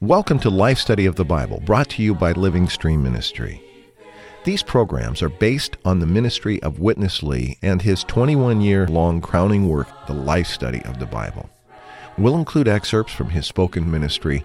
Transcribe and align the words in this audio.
Welcome 0.00 0.40
to 0.40 0.50
Life 0.50 0.78
Study 0.78 1.06
of 1.06 1.14
the 1.14 1.24
Bible, 1.24 1.60
brought 1.60 1.90
to 1.90 2.02
you 2.02 2.16
by 2.16 2.32
Living 2.32 2.68
Stream 2.68 3.00
Ministry. 3.00 3.62
These 4.42 4.64
programs 4.64 5.22
are 5.22 5.28
based 5.28 5.76
on 5.84 6.00
the 6.00 6.06
ministry 6.06 6.60
of 6.64 6.80
Witness 6.80 7.22
Lee 7.22 7.58
and 7.62 7.82
his 7.82 8.02
21 8.02 8.60
year 8.60 8.88
long 8.88 9.20
crowning 9.20 9.68
work, 9.68 9.86
The 10.08 10.14
Life 10.14 10.48
Study 10.48 10.82
of 10.84 10.98
the 10.98 11.06
Bible. 11.06 11.48
We'll 12.16 12.34
include 12.34 12.66
excerpts 12.66 13.12
from 13.12 13.30
his 13.30 13.46
spoken 13.46 13.88
ministry, 13.88 14.44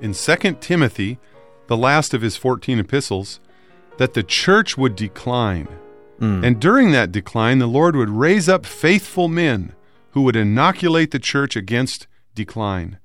in 0.00 0.12
2 0.12 0.58
Timothy, 0.60 1.18
the 1.66 1.76
last 1.76 2.14
of 2.14 2.22
his 2.22 2.36
14 2.36 2.78
epistles, 2.78 3.40
that 3.98 4.14
the 4.14 4.22
church 4.22 4.76
would 4.76 4.96
decline. 4.96 5.68
Hmm. 6.18 6.44
And 6.44 6.60
during 6.60 6.92
that 6.92 7.12
decline, 7.12 7.58
the 7.58 7.66
Lord 7.66 7.96
would 7.96 8.10
raise 8.10 8.48
up 8.48 8.66
faithful 8.66 9.28
men 9.28 9.74
who 10.10 10.22
would 10.22 10.36
inoculate 10.36 11.10
the 11.10 11.18
church 11.18 11.56
against 11.56 12.06
decline. 12.34 12.98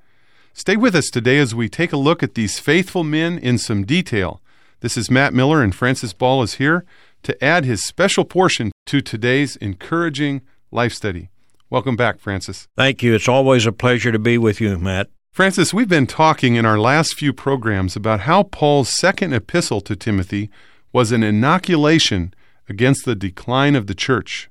Stay 0.54 0.76
with 0.76 0.96
us 0.96 1.10
today 1.10 1.38
as 1.40 1.56
we 1.56 1.70
take 1.70 1.94
a 1.94 1.98
look 1.98 2.22
at 2.22 2.36
these 2.36 2.60
faithful 2.60 3.04
men 3.04 3.38
in 3.38 3.58
some 3.58 3.86
detail. 3.86 4.42
This 4.82 4.98
is 4.98 5.12
Matt 5.12 5.34
Miller, 5.34 5.62
and 5.62 5.74
Francis 5.74 6.14
Ball 6.14 6.44
is 6.44 6.56
here 6.56 6.86
to 7.24 7.44
add 7.44 7.66
his 7.66 7.86
special 7.86 8.26
portion 8.26 8.72
to 8.88 9.02
today's 9.02 9.56
encouraging 9.58 10.42
life 10.72 10.94
study. 10.94 11.30
Welcome 11.70 11.96
back, 11.96 12.20
Francis. 12.20 12.68
Thank 12.76 13.02
you. 13.02 13.14
It's 13.16 13.30
always 13.30 13.66
a 13.66 13.72
pleasure 13.72 14.12
to 14.12 14.20
be 14.20 14.38
with 14.38 14.60
you, 14.60 14.78
Matt. 14.78 15.10
Francis, 15.34 15.74
we've 15.74 15.88
been 15.88 16.08
talking 16.08 16.56
in 16.56 16.66
our 16.66 16.78
last 16.78 17.14
few 17.14 17.32
programs 17.32 17.96
about 17.96 18.22
how 18.22 18.44
Paul's 18.44 18.90
second 18.90 19.32
epistle 19.32 19.80
to 19.80 19.96
Timothy 19.96 20.50
was 20.92 21.14
an 21.14 21.24
inoculation 21.24 22.34
against 22.68 23.06
the 23.06 23.16
decline 23.16 23.74
of 23.74 23.88
the 23.88 23.96
church. 23.96 24.50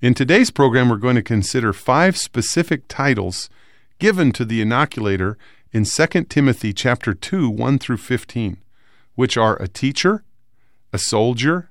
In 0.00 0.14
today's 0.14 0.50
program, 0.50 0.88
we're 0.88 0.96
going 0.96 1.16
to 1.16 1.22
consider 1.22 1.74
five 1.74 2.16
specific 2.16 2.88
titles 2.88 3.50
given 3.98 4.32
to 4.32 4.46
the 4.46 4.62
inoculator 4.62 5.36
in 5.70 5.84
2 5.84 6.06
Timothy 6.30 6.72
chapter 6.72 7.12
2, 7.12 7.50
1 7.50 7.78
through 7.78 7.98
15, 7.98 8.56
which 9.16 9.36
are 9.36 9.60
a 9.60 9.68
teacher, 9.68 10.24
a 10.94 10.98
soldier, 10.98 11.68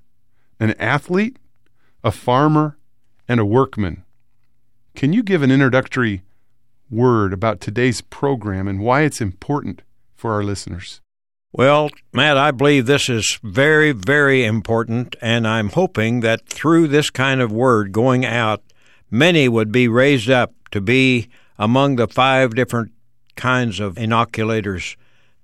an 0.59 0.73
athlete, 0.73 1.37
a 2.03 2.11
farmer, 2.11 2.77
and 3.27 3.39
a 3.39 3.45
workman. 3.45 4.03
Can 4.93 5.13
you 5.13 5.23
give 5.23 5.41
an 5.41 5.49
introductory 5.49 6.21
word 6.89 7.33
about 7.33 7.59
today's 7.59 8.01
program 8.01 8.67
and 8.67 8.79
why 8.79 9.01
it's 9.01 9.21
important 9.21 9.81
for 10.15 10.33
our 10.33 10.43
listeners? 10.43 11.01
Well, 11.51 11.89
Matt, 12.13 12.37
I 12.37 12.51
believe 12.51 12.85
this 12.85 13.09
is 13.09 13.39
very, 13.41 13.91
very 13.91 14.45
important, 14.45 15.15
and 15.19 15.47
I'm 15.47 15.69
hoping 15.69 16.19
that 16.19 16.47
through 16.47 16.87
this 16.87 17.09
kind 17.09 17.41
of 17.41 17.51
word 17.51 17.91
going 17.91 18.23
out, 18.23 18.61
many 19.09 19.49
would 19.49 19.71
be 19.71 19.87
raised 19.87 20.29
up 20.29 20.53
to 20.71 20.79
be 20.79 21.27
among 21.57 21.95
the 21.95 22.07
five 22.07 22.53
different 22.53 22.91
kinds 23.35 23.79
of 23.79 23.97
inoculators 23.97 24.95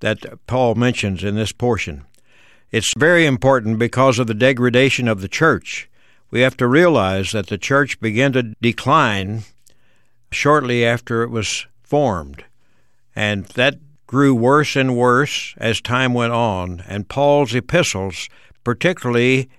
that 0.02 0.46
Paul 0.46 0.76
mentions 0.76 1.24
in 1.24 1.36
this 1.36 1.52
portion. 1.52 2.06
It's 2.72 2.94
very 2.98 3.26
important 3.26 3.80
because 3.80 4.20
of 4.20 4.28
the 4.28 4.34
degradation 4.34 5.08
of 5.08 5.22
the 5.22 5.28
church. 5.28 5.90
We 6.30 6.42
have 6.42 6.58
to 6.58 6.68
realize 6.68 7.32
that 7.32 7.48
the 7.48 7.58
church 7.58 8.00
began 8.00 8.34
to 8.34 8.54
decline 8.62 9.44
shortly 10.36 10.86
after 10.86 11.24
it 11.24 11.30
was 11.30 11.66
formed, 11.84 12.44
and 13.16 13.46
that 13.46 13.76
grew 14.08 14.36
worse 14.36 14.76
and 14.76 14.96
worse 14.96 15.56
as 15.58 15.82
time 15.82 16.14
went 16.14 16.34
on, 16.34 16.84
and 16.88 17.10
Paul's 17.10 17.56
epistles, 17.56 18.30
particularly 18.64 19.50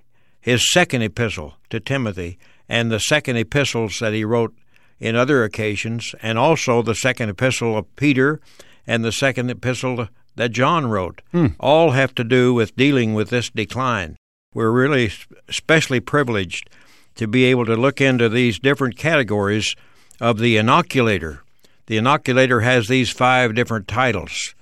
his 0.40 0.70
second 0.70 1.02
epistle 1.02 1.54
to 1.70 1.80
Timothy, 1.80 2.38
and 2.68 2.90
the 2.90 3.00
second 3.00 3.36
epistles 3.36 3.98
that 3.98 4.12
he 4.12 4.24
wrote 4.24 4.54
in 4.98 5.16
other 5.16 5.44
occasions, 5.44 6.14
and 6.22 6.38
also 6.38 6.82
the 6.82 6.94
second 6.94 7.28
epistle 7.28 7.76
of 7.76 7.96
Peter 7.96 8.40
and 8.86 9.04
the 9.04 9.12
second 9.12 9.50
epistle 9.50 10.08
that 10.36 10.52
John 10.52 10.86
wrote, 10.86 11.22
hmm. 11.32 11.48
all 11.58 11.90
have 11.92 12.14
to 12.14 12.24
do 12.24 12.54
with 12.54 12.76
dealing 12.76 13.14
with 13.14 13.30
this 13.30 13.50
decline. 13.50 14.16
We're 14.54 14.70
really 14.70 15.10
especially 15.48 16.00
privileged 16.00 16.70
to 17.16 17.26
be 17.26 17.44
able 17.44 17.66
to 17.66 17.76
look 17.76 18.00
into 18.00 18.28
these 18.28 18.58
different 18.58 18.96
categories 18.96 19.74
of 20.20 20.38
the 20.38 20.56
inoculator. 20.56 21.42
The 21.86 21.96
inoculator 21.96 22.60
has 22.62 22.88
these 22.88 23.10
five 23.10 23.54
different 23.54 23.88
titles. 23.88 24.54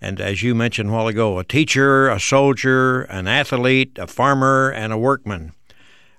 And 0.00 0.20
as 0.20 0.42
you 0.42 0.54
mentioned 0.54 0.90
a 0.90 0.92
while 0.92 1.08
ago, 1.08 1.38
a 1.38 1.44
teacher, 1.44 2.08
a 2.08 2.20
soldier, 2.20 3.02
an 3.02 3.26
athlete, 3.26 3.98
a 3.98 4.06
farmer, 4.06 4.70
and 4.70 4.92
a 4.92 4.98
workman. 4.98 5.52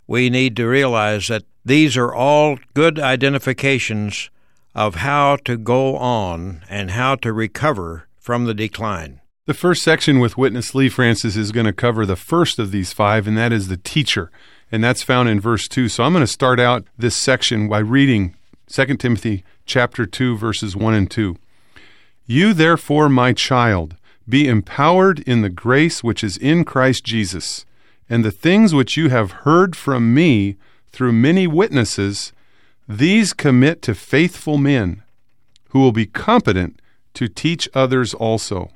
We 0.08 0.30
need 0.30 0.56
to 0.58 0.68
realize 0.68 1.28
that 1.28 1.44
these 1.64 1.96
are 1.96 2.14
all 2.14 2.58
good 2.74 3.00
identifications 3.00 4.30
of 4.76 4.96
how 4.96 5.38
to 5.46 5.58
go 5.58 5.98
on 5.98 6.64
and 6.70 6.92
how 6.92 7.16
to 7.16 7.32
recover 7.32 8.08
from 8.20 8.46
the 8.46 8.54
decline. 8.54 9.22
The 9.46 9.54
first 9.54 9.82
section 9.82 10.20
with 10.20 10.38
Witness 10.38 10.76
Lee 10.76 10.90
Francis 10.90 11.36
is 11.36 11.52
going 11.52 11.66
to 11.66 11.74
cover 11.74 12.06
the 12.06 12.16
first 12.16 12.60
of 12.60 12.72
these 12.72 12.94
five, 12.94 13.28
and 13.28 13.38
that 13.38 13.52
is 13.52 13.68
the 13.68 13.78
teacher. 13.78 14.32
And 14.72 14.84
that's 14.84 15.02
found 15.02 15.30
in 15.30 15.40
verse 15.40 15.68
2. 15.68 15.90
So 15.90 16.04
I'm 16.04 16.14
going 16.14 16.24
to 16.24 16.28
start 16.28 16.60
out 16.60 16.86
this 16.98 17.18
section 17.18 17.68
by 17.68 17.80
reading 17.80 18.36
2 18.70 18.98
Timothy 18.98 19.44
chapter 19.66 20.06
2 20.06 20.38
verses 20.38 20.76
1 20.76 20.94
and 20.94 21.10
2. 21.10 21.36
You 22.28 22.54
therefore, 22.54 23.10
my 23.10 23.34
child, 23.34 23.96
be 24.28 24.48
empowered 24.48 25.22
in 25.22 25.42
the 25.42 25.50
grace 25.50 26.04
which 26.04 26.24
is 26.24 26.38
in 26.38 26.64
Christ 26.64 27.04
Jesus, 27.04 27.66
and 28.08 28.24
the 28.24 28.32
things 28.32 28.76
which 28.76 28.96
you 28.96 29.10
have 29.10 29.44
heard 29.44 29.76
from 29.76 30.14
me 30.14 30.56
through 30.92 31.14
many 31.14 31.48
witnesses, 31.48 32.32
these 32.88 33.34
commit 33.34 33.82
to 33.82 33.96
faithful 33.96 34.60
men 34.60 35.02
who 35.70 35.80
will 35.80 35.92
be 35.92 36.06
competent 36.06 36.80
to 37.16 37.28
teach 37.28 37.68
others 37.74 38.14
also. 38.14 38.70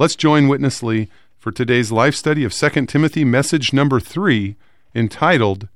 Let's 0.00 0.16
join 0.16 0.48
Witness 0.48 0.82
Lee 0.82 1.08
for 1.38 1.52
today's 1.52 1.92
life 1.92 2.16
study 2.16 2.42
of 2.42 2.52
2 2.52 2.86
Timothy 2.86 3.24
message 3.24 3.72
number 3.72 4.00
3 4.00 4.56
entitled 4.96 5.68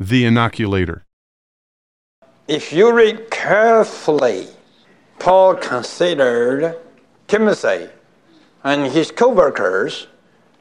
The 0.00 0.24
Inoculator. 0.24 1.04
If 2.52 2.70
you 2.70 2.92
read 2.92 3.30
carefully, 3.30 4.46
Paul 5.18 5.54
considered 5.54 6.76
Timothy 7.26 7.88
and 8.62 8.92
his 8.92 9.10
co-workers 9.10 10.06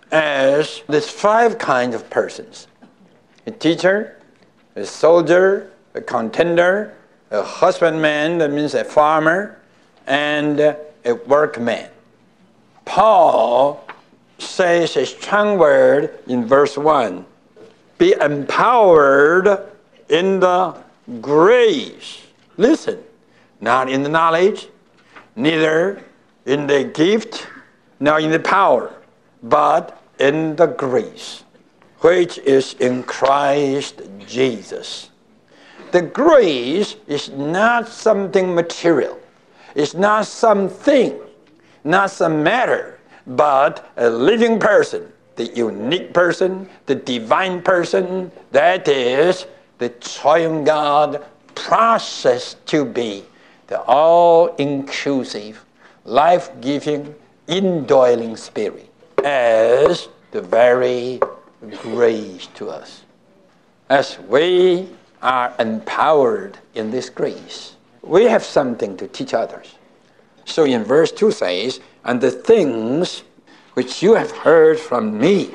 as 0.10 0.84
these 0.88 1.10
five 1.10 1.58
kinds 1.58 1.94
of 1.94 2.10
persons. 2.10 2.68
A 3.46 3.52
teacher, 3.52 4.18
a 4.78 4.86
soldier, 4.86 5.70
a 5.94 6.00
contender, 6.00 6.94
a 7.30 7.44
husbandman, 7.44 8.38
that 8.38 8.52
means 8.52 8.74
a 8.74 8.86
farmer, 8.86 9.60
and 10.08 10.62
a 10.62 11.16
workman. 11.28 11.90
Paul 12.86 13.86
says 14.38 14.96
a 14.96 15.06
strong 15.06 15.60
word 15.60 16.18
in 16.26 16.46
verse 16.46 16.78
1 16.78 17.26
be 17.98 18.14
empowered 18.14 19.60
in 20.08 20.40
the 20.40 20.74
grace. 21.20 22.22
Listen, 22.58 23.04
not 23.60 23.90
in 23.90 24.04
the 24.04 24.10
knowledge, 24.10 24.68
neither 25.36 26.04
in 26.46 26.68
the 26.68 26.84
gift, 26.84 27.48
nor 28.00 28.20
in 28.20 28.32
the 28.32 28.40
power, 28.40 28.94
but 29.44 30.02
in 30.20 30.56
the 30.56 30.68
grace, 30.68 31.44
which 32.00 32.38
is 32.40 32.74
in 32.80 33.04
Christ 33.04 34.02
Jesus. 34.28 35.10
The 35.92 36.02
grace 36.02 36.96
is 37.08 37.30
not 37.30 37.88
something 37.88 38.56
material, 38.56 39.20
it's 39.76 39.94
not 39.94 40.26
something, 40.26 41.20
not 41.84 42.12
some 42.12 42.44
matter, 42.44 43.00
but 43.28 43.92
a 43.98 44.10
living 44.10 44.60
person, 44.60 45.12
the 45.36 45.46
unique 45.48 46.14
person, 46.14 46.70
the 46.86 46.96
divine 46.96 47.62
person, 47.62 48.32
that 48.52 48.88
is 48.88 49.46
the 49.82 49.90
triune 49.90 50.64
God 50.64 51.26
processed 51.56 52.64
to 52.68 52.86
be 52.86 53.26
the 53.66 53.82
all 53.82 54.54
inclusive, 54.58 55.66
life 56.06 56.52
giving, 56.62 57.16
indwelling 57.48 58.38
spirit. 58.38 58.88
as 59.24 60.08
the 60.32 60.42
very 60.42 61.20
grace 61.82 62.48
to 62.54 62.70
us. 62.70 63.02
As 63.90 64.20
we 64.30 64.88
are 65.24 65.52
empowered 65.58 66.60
in 66.76 66.92
this 66.92 67.10
grace, 67.10 67.76
we 68.04 68.26
have 68.26 68.44
something 68.44 68.96
to 68.98 69.08
teach 69.08 69.34
others. 69.34 69.76
So 70.46 70.64
in 70.64 70.84
verse 70.84 71.12
2 71.12 71.32
says, 71.32 71.80
And 72.04 72.22
the 72.22 72.32
things 72.32 73.24
which 73.74 74.04
you 74.04 74.14
have 74.14 74.32
heard 74.32 74.80
from 74.80 75.18
me 75.20 75.52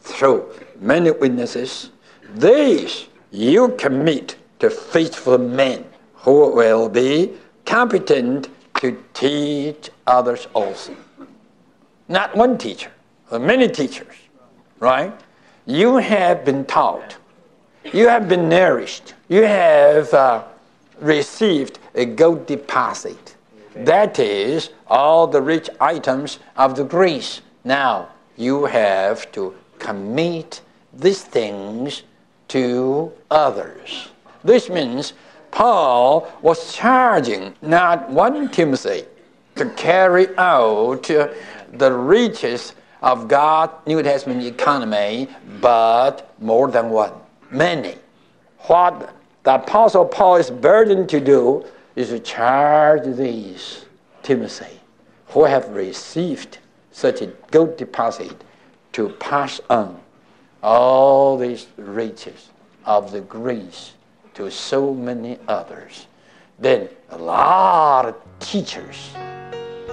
through 0.00 0.44
many 0.78 1.10
witnesses, 1.10 1.90
these 2.34 3.06
you 3.32 3.70
commit 3.78 4.36
to 4.58 4.68
faithful 4.68 5.38
men 5.38 5.84
who 6.14 6.54
will 6.54 6.88
be 6.88 7.32
competent 7.64 8.48
to 8.74 9.02
teach 9.14 9.90
others 10.06 10.46
also. 10.54 10.94
Not 12.08 12.36
one 12.36 12.58
teacher, 12.58 12.92
but 13.30 13.40
many 13.40 13.68
teachers, 13.68 14.14
right? 14.78 15.12
You 15.64 15.96
have 15.96 16.44
been 16.44 16.64
taught, 16.66 17.16
you 17.92 18.06
have 18.08 18.28
been 18.28 18.48
nourished, 18.48 19.14
you 19.28 19.42
have 19.44 20.12
uh, 20.12 20.44
received 21.00 21.78
a 21.94 22.04
gold 22.04 22.46
deposit. 22.46 23.36
That 23.74 24.18
is 24.18 24.70
all 24.88 25.26
the 25.26 25.40
rich 25.40 25.70
items 25.80 26.38
of 26.56 26.76
the 26.76 26.84
grace. 26.84 27.40
Now 27.64 28.08
you 28.36 28.66
have 28.66 29.32
to 29.32 29.54
commit 29.78 30.60
these 30.92 31.22
things 31.22 32.02
to 32.52 33.10
others. 33.30 34.10
This 34.44 34.68
means 34.68 35.14
Paul 35.50 36.30
was 36.42 36.74
charging 36.74 37.54
not 37.62 38.10
one 38.10 38.50
Timothy 38.50 39.04
to 39.54 39.70
carry 39.70 40.28
out 40.36 41.04
the 41.72 41.90
riches 41.90 42.74
of 43.00 43.26
God's 43.26 43.72
New 43.86 44.02
Testament 44.02 44.44
economy, 44.44 45.28
but 45.62 46.34
more 46.40 46.68
than 46.70 46.90
one, 46.90 47.14
many. 47.50 47.94
What 48.66 49.14
the 49.44 49.54
Apostle 49.54 50.04
Paul 50.04 50.36
is 50.36 50.50
burdened 50.50 51.08
to 51.08 51.20
do 51.20 51.64
is 51.96 52.10
to 52.10 52.18
charge 52.18 53.16
these 53.16 53.86
Timothy 54.22 54.78
who 55.28 55.44
have 55.44 55.70
received 55.70 56.58
such 56.90 57.22
a 57.22 57.28
gold 57.50 57.78
deposit 57.78 58.44
to 58.92 59.08
pass 59.08 59.58
on 59.70 60.01
all 60.62 61.36
these 61.36 61.66
riches 61.76 62.50
of 62.84 63.10
the 63.12 63.20
grace 63.20 63.92
to 64.34 64.50
so 64.50 64.94
many 64.94 65.38
others. 65.48 66.06
Then 66.58 66.88
a 67.10 67.18
lot 67.18 68.06
of 68.06 68.16
teachers, 68.38 69.10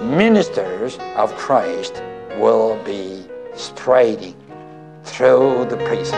ministers 0.00 0.98
of 1.16 1.34
Christ 1.36 2.02
will 2.38 2.82
be 2.84 3.24
spreading 3.54 4.36
through 5.04 5.66
the 5.68 5.76
places. 5.76 6.14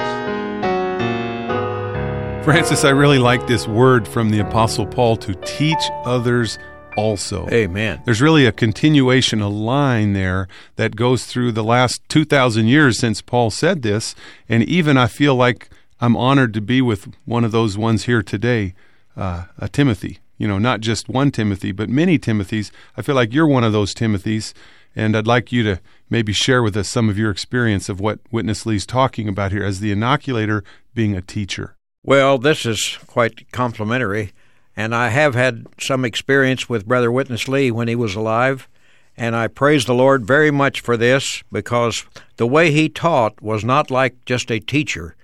Francis, 2.44 2.84
I 2.84 2.90
really 2.90 3.20
like 3.20 3.46
this 3.46 3.68
word 3.68 4.06
from 4.06 4.30
the 4.30 4.40
Apostle 4.40 4.84
Paul 4.84 5.16
to 5.18 5.34
teach 5.46 5.78
others 6.04 6.58
also. 6.96 7.48
Amen. 7.50 8.02
There's 8.04 8.22
really 8.22 8.46
a 8.46 8.52
continuation, 8.52 9.40
a 9.40 9.48
line 9.48 10.12
there 10.12 10.48
that 10.76 10.96
goes 10.96 11.24
through 11.24 11.52
the 11.52 11.64
last 11.64 12.00
2,000 12.08 12.66
years 12.66 12.98
since 12.98 13.20
Paul 13.20 13.50
said 13.50 13.82
this. 13.82 14.14
And 14.48 14.62
even 14.64 14.96
I 14.96 15.06
feel 15.06 15.34
like 15.34 15.68
I'm 16.00 16.16
honored 16.16 16.54
to 16.54 16.60
be 16.60 16.82
with 16.82 17.08
one 17.24 17.44
of 17.44 17.52
those 17.52 17.78
ones 17.78 18.04
here 18.04 18.22
today, 18.22 18.74
uh, 19.16 19.44
a 19.58 19.68
Timothy. 19.68 20.18
You 20.38 20.48
know, 20.48 20.58
not 20.58 20.80
just 20.80 21.08
one 21.08 21.30
Timothy, 21.30 21.70
but 21.70 21.88
many 21.88 22.18
Timothys. 22.18 22.72
I 22.96 23.02
feel 23.02 23.14
like 23.14 23.32
you're 23.32 23.46
one 23.46 23.62
of 23.62 23.72
those 23.72 23.94
Timothys. 23.94 24.52
And 24.96 25.16
I'd 25.16 25.26
like 25.26 25.52
you 25.52 25.62
to 25.62 25.80
maybe 26.10 26.32
share 26.32 26.62
with 26.62 26.76
us 26.76 26.88
some 26.88 27.08
of 27.08 27.16
your 27.16 27.30
experience 27.30 27.88
of 27.88 28.00
what 28.00 28.18
Witness 28.30 28.66
Lee's 28.66 28.84
talking 28.84 29.28
about 29.28 29.52
here 29.52 29.64
as 29.64 29.80
the 29.80 29.92
inoculator 29.92 30.62
being 30.94 31.16
a 31.16 31.22
teacher. 31.22 31.76
Well, 32.04 32.38
this 32.38 32.66
is 32.66 32.98
quite 33.06 33.50
complimentary, 33.52 34.32
and 34.76 34.94
I 34.94 35.08
have 35.08 35.34
had 35.34 35.66
some 35.78 36.04
experience 36.04 36.68
with 36.68 36.86
Brother 36.86 37.12
Witness 37.12 37.48
Lee 37.48 37.70
when 37.70 37.88
he 37.88 37.94
was 37.94 38.14
alive, 38.14 38.68
and 39.16 39.36
I 39.36 39.48
praise 39.48 39.84
the 39.84 39.94
Lord 39.94 40.26
very 40.26 40.50
much 40.50 40.80
for 40.80 40.96
this 40.96 41.42
because 41.52 42.04
the 42.36 42.46
way 42.46 42.70
he 42.70 42.88
taught 42.88 43.40
was 43.42 43.64
not 43.64 43.90
like 43.90 44.24
just 44.24 44.50
a 44.50 44.58
teacher 44.58 45.14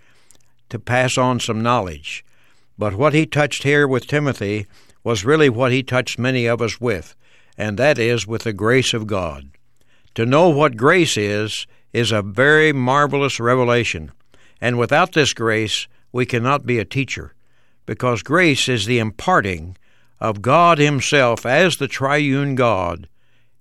to 0.68 0.78
pass 0.78 1.16
on 1.16 1.40
some 1.40 1.62
knowledge, 1.62 2.24
but 2.76 2.94
what 2.94 3.14
he 3.14 3.24
touched 3.24 3.62
here 3.62 3.88
with 3.88 4.06
Timothy 4.06 4.66
was 5.02 5.24
really 5.24 5.48
what 5.48 5.72
he 5.72 5.82
touched 5.82 6.18
many 6.18 6.46
of 6.46 6.60
us 6.60 6.80
with, 6.80 7.14
and 7.56 7.78
that 7.78 7.98
is 7.98 8.26
with 8.26 8.42
the 8.42 8.52
grace 8.52 8.92
of 8.92 9.06
God. 9.06 9.48
To 10.14 10.26
know 10.26 10.48
what 10.50 10.76
grace 10.76 11.16
is 11.16 11.66
is 11.92 12.12
a 12.12 12.22
very 12.22 12.72
marvelous 12.72 13.40
revelation, 13.40 14.12
and 14.60 14.78
without 14.78 15.12
this 15.12 15.32
grace, 15.32 15.88
we 16.12 16.26
cannot 16.26 16.66
be 16.66 16.78
a 16.78 16.84
teacher, 16.84 17.34
because 17.88 18.22
grace 18.22 18.68
is 18.68 18.84
the 18.84 18.98
imparting 18.98 19.74
of 20.20 20.42
God 20.42 20.76
Himself 20.76 21.46
as 21.46 21.78
the 21.78 21.88
triune 21.88 22.54
God, 22.54 23.08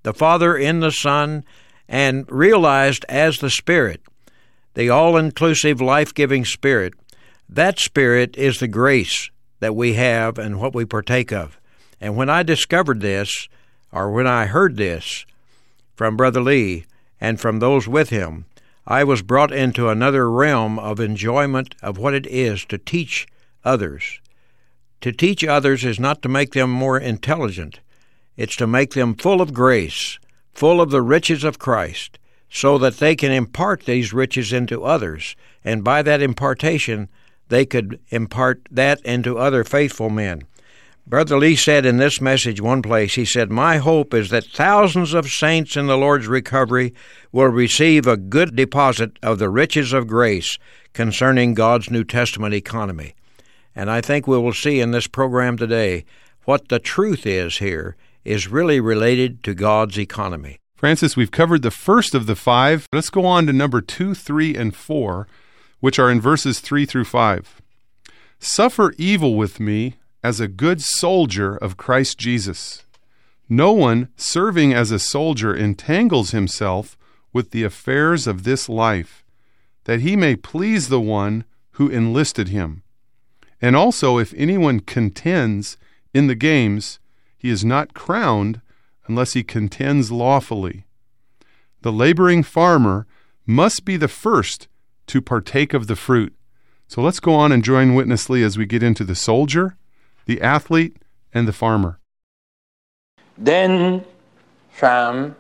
the 0.03 0.13
Father 0.13 0.57
in 0.57 0.81
the 0.81 0.91
Son, 0.91 1.45
and 1.88 2.29
realized 2.29 3.06
as 3.07 3.38
the 3.38 3.50
Spirit, 3.50 4.01
the 4.74 4.89
all 4.89 5.15
inclusive, 5.15 5.79
life 5.79 6.13
giving 6.13 6.44
Spirit. 6.44 6.94
That 7.47 7.79
Spirit 7.79 8.35
is 8.35 8.59
the 8.59 8.68
grace 8.68 9.31
that 9.62 9.77
we 9.77 9.94
have 9.94 10.38
and 10.38 10.59
what 10.59 10.75
we 10.75 10.83
partake 10.83 11.31
of. 11.31 11.57
And 12.01 12.18
when 12.18 12.29
I 12.29 12.44
discovered 12.44 13.00
this, 13.00 13.47
or 13.94 14.12
when 14.12 14.27
I 14.27 14.47
heard 14.47 14.75
this 14.75 15.25
from 15.95 16.18
Brother 16.18 16.41
Lee 16.41 16.85
and 17.21 17.39
from 17.39 17.59
those 17.59 17.88
with 17.88 18.09
him, 18.09 18.44
I 18.85 19.06
was 19.06 19.21
brought 19.21 19.53
into 19.53 19.88
another 19.88 20.29
realm 20.29 20.77
of 20.79 21.00
enjoyment 21.00 21.75
of 21.81 21.97
what 21.97 22.13
it 22.13 22.27
is 22.27 22.65
to 22.65 22.77
teach 22.77 23.25
others. 23.67 24.21
To 25.01 25.11
teach 25.11 25.43
others 25.43 25.85
is 25.85 25.99
not 25.99 26.21
to 26.21 26.29
make 26.29 26.53
them 26.53 26.71
more 26.71 26.97
intelligent, 26.97 27.81
it's 28.35 28.55
to 28.55 28.67
make 28.67 28.93
them 28.93 29.15
full 29.15 29.41
of 29.41 29.53
grace, 29.53 30.17
full 30.53 30.81
of 30.81 30.89
the 30.89 31.01
riches 31.01 31.43
of 31.43 31.59
Christ, 31.59 32.17
so 32.49 32.77
that 32.77 32.97
they 32.97 33.15
can 33.15 33.31
impart 33.31 33.83
these 33.83 34.13
riches 34.13 34.53
into 34.53 34.83
others, 34.83 35.35
and 35.63 35.83
by 35.83 36.01
that 36.01 36.21
impartation, 36.21 37.09
they 37.49 37.65
could 37.65 37.99
impart 38.09 38.67
that 38.71 39.01
into 39.01 39.37
other 39.37 39.63
faithful 39.63 40.09
men. 40.09 40.43
Brother 41.05 41.37
Lee 41.37 41.55
said 41.55 41.85
in 41.85 41.97
this 41.97 42.19
message 42.19 42.59
one 42.59 42.81
place, 42.81 43.15
he 43.15 43.23
said, 43.23 43.49
My 43.49 43.77
hope 43.77 44.13
is 44.13 44.29
that 44.29 44.43
thousands 44.43 45.13
of 45.13 45.27
saints 45.27 45.77
in 45.77 45.87
the 45.87 45.97
Lord's 45.97 46.27
recovery 46.27 46.93
will 47.31 47.47
receive 47.47 48.05
a 48.05 48.17
good 48.17 48.57
deposit 48.57 49.17
of 49.24 49.39
the 49.39 49.50
riches 49.50 49.93
of 49.93 50.07
grace 50.07 50.57
concerning 50.91 51.53
God's 51.53 51.89
New 51.89 52.03
Testament 52.03 52.53
economy. 52.53 53.13
And 53.77 53.91
I 53.91 54.01
think 54.01 54.25
we 54.25 54.39
will 54.39 54.53
see 54.53 54.79
in 54.79 54.89
this 54.89 55.05
program 55.05 55.55
today 55.55 56.03
what 56.46 56.69
the 56.69 56.79
truth 56.79 57.27
is 57.27 57.60
here 57.60 57.96
is 58.25 58.48
really 58.48 58.79
related 58.79 59.43
to 59.43 59.53
God's 59.53 60.00
economy. 60.00 60.57
Francis, 60.75 61.15
we've 61.15 61.29
covered 61.29 61.62
the 61.62 61.69
first 61.69 62.15
of 62.15 62.25
the 62.25 62.36
five. 62.36 62.88
Let's 62.91 63.12
go 63.12 63.24
on 63.24 63.46
to 63.46 63.53
number 63.53 63.79
two, 63.81 64.15
three, 64.15 64.55
and 64.55 64.75
four, 64.75 65.27
which 65.79 66.00
are 66.00 66.10
in 66.10 66.19
verses 66.19 66.60
three 66.60 66.88
through 66.88 67.05
five. 67.05 67.62
Suffer 68.39 68.96
evil 68.98 69.36
with 69.36 69.60
me 69.60 69.98
as 70.24 70.39
a 70.39 70.48
good 70.48 70.81
soldier 70.81 71.55
of 71.55 71.77
Christ 71.77 72.17
Jesus. 72.17 72.84
No 73.48 73.74
one 73.74 74.10
serving 74.17 74.74
as 74.74 74.89
a 74.89 74.98
soldier 74.98 75.55
entangles 75.55 76.31
himself 76.31 76.98
with 77.31 77.51
the 77.51 77.63
affairs 77.63 78.25
of 78.25 78.43
this 78.43 78.67
life, 78.67 79.24
that 79.84 80.00
he 80.00 80.15
may 80.15 80.36
please 80.36 80.89
the 80.89 81.00
one 81.00 81.46
who 81.74 81.89
enlisted 81.89 82.48
him. 82.48 82.81
And 83.61 83.75
also, 83.75 84.17
if 84.17 84.33
anyone 84.35 84.79
contends 84.81 85.77
in 86.13 86.27
the 86.27 86.35
games, 86.35 86.99
he 87.37 87.49
is 87.49 87.65
not 87.65 87.93
crowned 87.93 88.61
unless 89.07 89.33
he 89.33 89.43
contends 89.43 90.11
lawfully. 90.11 90.85
The 91.81 91.91
laboring 91.91 92.43
farmer 92.43 93.07
must 93.45 93.85
be 93.85 93.97
the 93.97 94.07
first 94.07 94.67
to 95.07 95.21
partake 95.21 95.73
of 95.73 95.87
the 95.87 95.95
fruit. 95.95 96.35
So 96.87 97.01
let's 97.01 97.19
go 97.19 97.33
on 97.33 97.51
and 97.51 97.63
join 97.63 97.95
Witness 97.95 98.29
Lee 98.29 98.43
as 98.43 98.57
we 98.57 98.65
get 98.65 98.83
into 98.83 99.03
the 99.03 99.15
soldier 99.15 99.77
the 100.27 100.41
athlete, 100.41 100.97
and 101.33 101.47
the 101.47 101.53
farmer. 101.53 101.99
Then, 103.37 104.03
from 104.69 105.35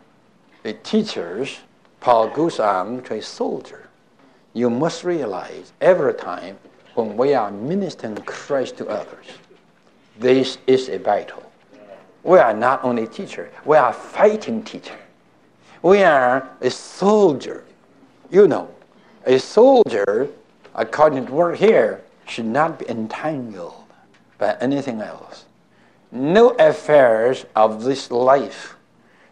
the 0.63 0.73
teachers, 0.73 1.59
Paul 1.99 2.29
goes 2.29 2.59
on 2.59 3.03
to 3.03 3.15
a 3.15 3.21
soldier. 3.21 3.89
You 4.53 4.69
must 4.69 5.03
realize 5.03 5.73
every 5.81 6.13
time 6.13 6.57
when 6.97 7.15
we 7.15 7.35
are 7.35 7.51
ministering 7.51 8.15
Christ 8.23 8.77
to 8.77 8.87
others, 8.87 9.27
this 10.19 10.57
is 10.65 10.89
a 10.89 10.97
battle. 10.97 11.43
We 12.23 12.39
are 12.39 12.55
not 12.55 12.83
only 12.83 13.05
teacher, 13.05 13.51
we 13.65 13.77
are 13.77 13.93
fighting 13.93 14.63
teacher. 14.63 14.97
We 15.83 16.01
are 16.01 16.49
a 16.59 16.71
soldier. 16.71 17.63
You 18.31 18.47
know, 18.47 18.69
a 19.27 19.37
soldier, 19.37 20.27
according 20.73 21.25
to 21.25 21.29
the 21.29 21.35
word 21.35 21.59
here, 21.59 22.01
should 22.27 22.45
not 22.45 22.79
be 22.79 22.89
entangled 22.89 23.75
by 24.39 24.57
anything 24.59 24.99
else. 24.99 25.45
No 26.11 26.49
affairs 26.49 27.45
of 27.55 27.83
this 27.83 28.09
life, 28.09 28.75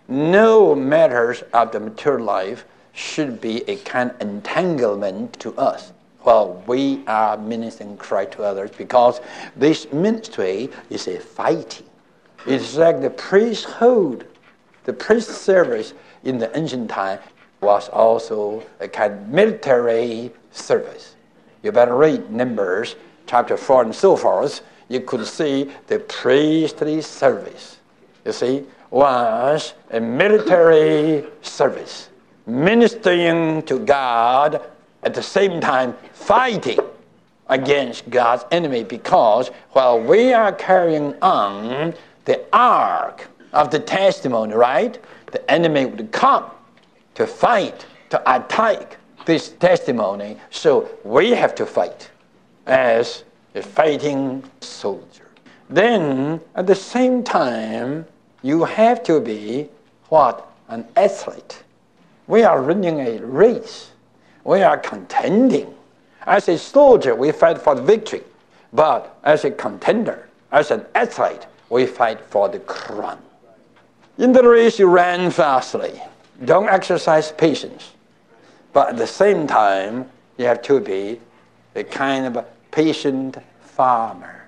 no 0.08 0.76
matters 0.76 1.44
of 1.52 1.72
the 1.72 1.80
material 1.80 2.26
life 2.26 2.66
should 2.94 3.42
be 3.42 3.68
a 3.68 3.78
kind 3.78 4.12
of 4.12 4.22
entanglement 4.22 5.40
to 5.40 5.56
us 5.58 5.92
while 6.26 6.64
we 6.68 7.04
are 7.08 7.38
ministering 7.38 7.98
Christ 7.98 8.34
to 8.34 8.44
others 8.44 8.72
because 8.78 9.22
this 9.56 9.92
ministry 9.94 10.70
is 10.90 11.08
a 11.08 11.20
fighting. 11.20 11.86
It's 12.46 12.76
like 12.76 13.02
the 13.02 13.12
priesthood, 13.12 14.28
the 14.84 14.94
priest 14.94 15.30
service 15.30 15.94
in 16.24 16.38
the 16.38 16.56
ancient 16.58 16.90
time 16.90 17.20
was 17.62 17.90
also 17.90 18.64
a 18.80 18.88
kind 18.88 19.14
of 19.14 19.28
military 19.28 20.32
service. 20.52 21.16
You 21.64 21.72
better 21.72 21.96
read 21.96 22.32
Numbers 22.32 22.96
chapter 23.28 23.58
4 23.58 23.84
and 23.84 23.96
so 23.96 24.16
forth. 24.16 24.62
You 24.90 25.02
could 25.02 25.26
see 25.26 25.72
the 25.88 26.00
priestly 26.00 27.02
service. 27.02 27.78
You 28.26 28.32
see, 28.32 28.66
was 28.92 29.74
a 29.92 30.00
military 30.00 31.26
service, 31.42 32.10
ministering 32.46 33.64
to 33.64 33.80
God 33.80 34.62
at 35.06 35.14
the 35.14 35.24
same 35.24 35.62
time 35.62 35.96
fighting 36.12 36.80
against 37.48 38.10
God's 38.10 38.44
enemy 38.52 38.84
because 38.84 39.50
while 39.72 40.00
we 40.00 40.34
are 40.34 40.52
carrying 40.52 41.16
on 41.22 41.94
the 42.26 42.44
ark 42.52 43.28
of 43.54 43.70
the 43.70 43.80
testimony, 43.80 44.56
right, 44.56 45.00
the 45.32 45.50
enemy 45.50 45.86
would 45.86 46.12
come 46.12 46.50
to 47.14 47.28
fight, 47.28 47.86
to 48.10 48.36
attack 48.36 48.98
this 49.26 49.50
testimony. 49.50 50.38
So 50.50 50.90
we 51.04 51.32
have 51.32 51.54
to 51.56 51.66
fight 51.66 52.10
as 52.66 53.24
a 53.54 53.62
fighting 53.62 54.44
soldier. 54.62 55.30
Then 55.70 56.42
at 56.56 56.66
the 56.66 56.76
same 56.76 57.24
time, 57.24 58.06
you 58.42 58.64
have 58.64 59.04
to 59.04 59.20
be 59.20 59.70
what? 60.10 60.52
An 60.68 60.86
athlete. 60.96 61.64
We 62.28 62.44
are 62.44 62.62
running 62.62 63.00
a 63.02 63.20
race. 63.24 63.92
We 64.46 64.62
are 64.62 64.78
contending. 64.78 65.74
As 66.26 66.48
a 66.48 66.58
soldier, 66.58 67.14
we 67.16 67.32
fight 67.32 67.58
for 67.58 67.76
the 67.76 67.82
victory. 67.82 68.24
But 68.72 69.18
as 69.24 69.44
a 69.44 69.52
contender, 69.52 70.30
as 70.52 70.72
an 70.72 70.86
athlete, 70.94 71.48
we 71.70 71.86
fight 71.86 72.22
for 72.22 72.48
the 72.48 72.60
crown. 72.60 73.20
In 74.18 74.32
the 74.32 74.48
race, 74.48 74.80
you 74.80 74.88
ran 74.88 75.32
fastly. 75.32 76.02
Don't 76.46 76.70
exercise 76.70 77.32
patience. 77.32 77.92
But 78.72 78.90
at 78.90 78.98
the 78.98 79.08
same 79.08 79.48
time, 79.48 80.10
you 80.38 80.46
have 80.46 80.62
to 80.64 80.80
be 80.80 81.20
a 81.76 81.84
kind 81.84 82.26
of 82.26 82.38
a 82.38 82.46
patient 82.72 83.38
farmer. 83.62 84.48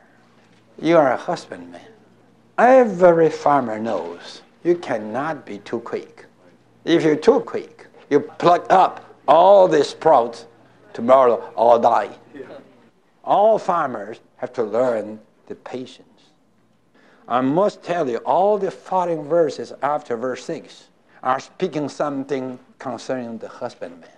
You 0.79 0.97
are 0.97 1.13
a 1.13 1.17
husbandman. 1.17 1.81
Every 2.57 3.29
farmer 3.29 3.79
knows 3.79 4.41
you 4.63 4.75
cannot 4.75 5.45
be 5.45 5.57
too 5.59 5.79
quick. 5.79 6.25
If 6.85 7.03
you're 7.03 7.15
too 7.15 7.39
quick, 7.39 7.87
you 8.09 8.19
pluck 8.19 8.65
up 8.69 9.06
all 9.27 9.67
the 9.67 9.83
sprouts, 9.83 10.45
tomorrow 10.93 11.51
all 11.55 11.79
die. 11.79 12.09
All 13.23 13.59
farmers 13.59 14.19
have 14.37 14.53
to 14.53 14.63
learn 14.63 15.19
the 15.47 15.55
patience. 15.55 16.03
I 17.27 17.41
must 17.41 17.83
tell 17.83 18.09
you, 18.09 18.17
all 18.19 18.57
the 18.57 18.71
following 18.71 19.27
verses 19.27 19.73
after 19.81 20.15
verse 20.15 20.45
6 20.45 20.87
are 21.23 21.39
speaking 21.39 21.89
something 21.89 22.57
concerning 22.79 23.37
the 23.37 23.49
husbandman. 23.49 24.09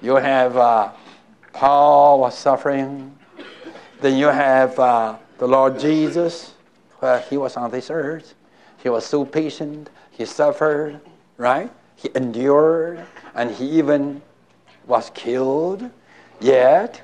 You 0.00 0.16
have 0.16 0.56
uh, 0.56 0.92
Paul 1.54 2.20
was 2.20 2.36
suffering. 2.36 3.16
Then 4.00 4.18
you 4.18 4.26
have 4.26 4.78
uh, 4.78 5.16
the 5.38 5.46
Lord 5.46 5.78
Jesus, 5.78 6.52
where 6.98 7.20
he 7.20 7.36
was 7.36 7.56
on 7.56 7.70
this 7.70 7.90
earth. 7.90 8.34
He 8.82 8.88
was 8.88 9.06
so 9.06 9.24
patient. 9.24 9.88
He 10.10 10.24
suffered, 10.26 11.00
right? 11.38 11.70
He 11.94 12.10
endured, 12.16 13.06
and 13.34 13.52
he 13.52 13.66
even 13.78 14.20
was 14.86 15.10
killed. 15.14 15.90
Yet 16.40 17.02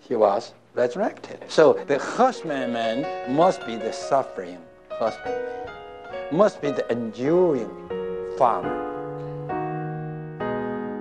he 0.00 0.16
was 0.16 0.52
resurrected. 0.74 1.44
So 1.48 1.74
the 1.86 1.98
husbandman 1.98 3.34
must 3.34 3.66
be 3.66 3.76
the 3.76 3.92
suffering 3.92 4.58
husbandman, 4.90 5.70
must 6.30 6.60
be 6.60 6.70
the 6.70 6.90
enduring 6.90 7.70
farmer. 8.38 8.90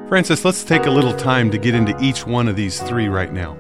Francis, 0.08 0.44
let's 0.44 0.64
take 0.64 0.86
a 0.86 0.92
little 0.92 1.14
time 1.14 1.50
to 1.52 1.58
get 1.58 1.74
into 1.74 1.98
each 2.02 2.28
one 2.28 2.50
of 2.50 2.58
these 2.58 2.82
three 2.82 3.08
right 3.08 3.32
now. 3.32 3.58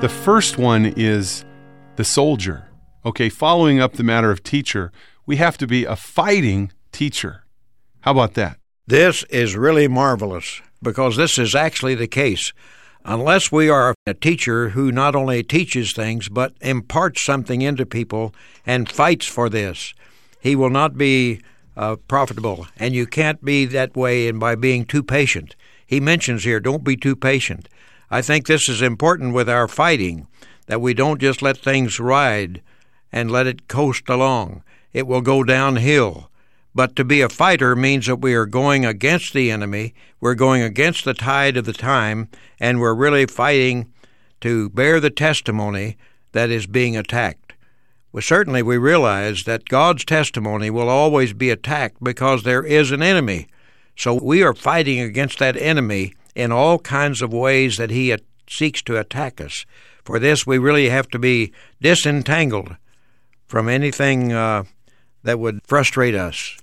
The 0.00 0.08
first 0.08 0.58
one 0.58 0.92
is 0.96 1.44
the 1.96 2.04
soldier. 2.04 2.68
Okay, 3.06 3.28
following 3.28 3.80
up 3.80 3.94
the 3.94 4.02
matter 4.02 4.30
of 4.30 4.42
teacher, 4.42 4.92
we 5.24 5.36
have 5.36 5.56
to 5.58 5.66
be 5.66 5.84
a 5.84 5.96
fighting 5.96 6.72
teacher. 6.92 7.44
How 8.02 8.10
about 8.10 8.34
that? 8.34 8.58
This 8.86 9.24
is 9.24 9.56
really 9.56 9.88
marvelous 9.88 10.60
because 10.84 11.16
this 11.16 11.38
is 11.38 11.56
actually 11.56 11.96
the 11.96 12.06
case. 12.06 12.52
Unless 13.04 13.50
we 13.50 13.68
are 13.68 13.94
a 14.06 14.14
teacher 14.14 14.70
who 14.70 14.92
not 14.92 15.16
only 15.16 15.42
teaches 15.42 15.92
things 15.92 16.28
but 16.28 16.54
imparts 16.60 17.24
something 17.24 17.60
into 17.60 17.84
people 17.84 18.32
and 18.64 18.88
fights 18.90 19.26
for 19.26 19.48
this, 19.48 19.92
he 20.40 20.54
will 20.54 20.70
not 20.70 20.96
be 20.96 21.40
uh, 21.76 21.96
profitable. 22.08 22.66
And 22.78 22.94
you 22.94 23.06
can't 23.06 23.44
be 23.44 23.64
that 23.66 23.96
way 23.96 24.28
and 24.28 24.38
by 24.38 24.54
being 24.54 24.84
too 24.84 25.02
patient. 25.02 25.56
He 25.86 26.00
mentions 26.00 26.44
here, 26.44 26.60
don't 26.60 26.84
be 26.84 26.96
too 26.96 27.16
patient. 27.16 27.68
I 28.10 28.22
think 28.22 28.46
this 28.46 28.68
is 28.68 28.80
important 28.80 29.34
with 29.34 29.48
our 29.48 29.68
fighting, 29.68 30.28
that 30.66 30.80
we 30.80 30.94
don't 30.94 31.20
just 31.20 31.42
let 31.42 31.58
things 31.58 32.00
ride 32.00 32.62
and 33.12 33.30
let 33.30 33.46
it 33.46 33.68
coast 33.68 34.08
along. 34.08 34.62
It 34.92 35.06
will 35.06 35.20
go 35.20 35.42
downhill. 35.44 36.30
But 36.74 36.96
to 36.96 37.04
be 37.04 37.20
a 37.20 37.28
fighter 37.28 37.76
means 37.76 38.06
that 38.06 38.16
we 38.16 38.34
are 38.34 38.46
going 38.46 38.84
against 38.84 39.32
the 39.32 39.50
enemy, 39.50 39.94
we're 40.20 40.34
going 40.34 40.62
against 40.62 41.04
the 41.04 41.14
tide 41.14 41.56
of 41.56 41.66
the 41.66 41.72
time, 41.72 42.28
and 42.58 42.80
we're 42.80 42.94
really 42.94 43.26
fighting 43.26 43.92
to 44.40 44.70
bear 44.70 44.98
the 44.98 45.10
testimony 45.10 45.96
that 46.32 46.50
is 46.50 46.66
being 46.66 46.96
attacked. 46.96 47.52
Well, 48.12 48.22
certainly 48.22 48.62
we 48.62 48.76
realize 48.76 49.44
that 49.44 49.68
God's 49.68 50.04
testimony 50.04 50.68
will 50.70 50.88
always 50.88 51.32
be 51.32 51.50
attacked 51.50 52.02
because 52.02 52.42
there 52.42 52.64
is 52.64 52.90
an 52.90 53.02
enemy. 53.02 53.46
So 53.96 54.14
we 54.14 54.42
are 54.42 54.54
fighting 54.54 55.00
against 55.00 55.38
that 55.38 55.56
enemy 55.56 56.14
in 56.34 56.50
all 56.50 56.78
kinds 56.80 57.22
of 57.22 57.32
ways 57.32 57.76
that 57.76 57.90
he 57.90 58.14
seeks 58.48 58.82
to 58.82 58.98
attack 58.98 59.40
us. 59.40 59.64
For 60.04 60.18
this, 60.18 60.46
we 60.46 60.58
really 60.58 60.88
have 60.88 61.08
to 61.08 61.18
be 61.18 61.52
disentangled 61.80 62.76
from 63.46 63.68
anything 63.68 64.32
uh, 64.32 64.64
that 65.22 65.38
would 65.38 65.60
frustrate 65.64 66.14
us. 66.14 66.56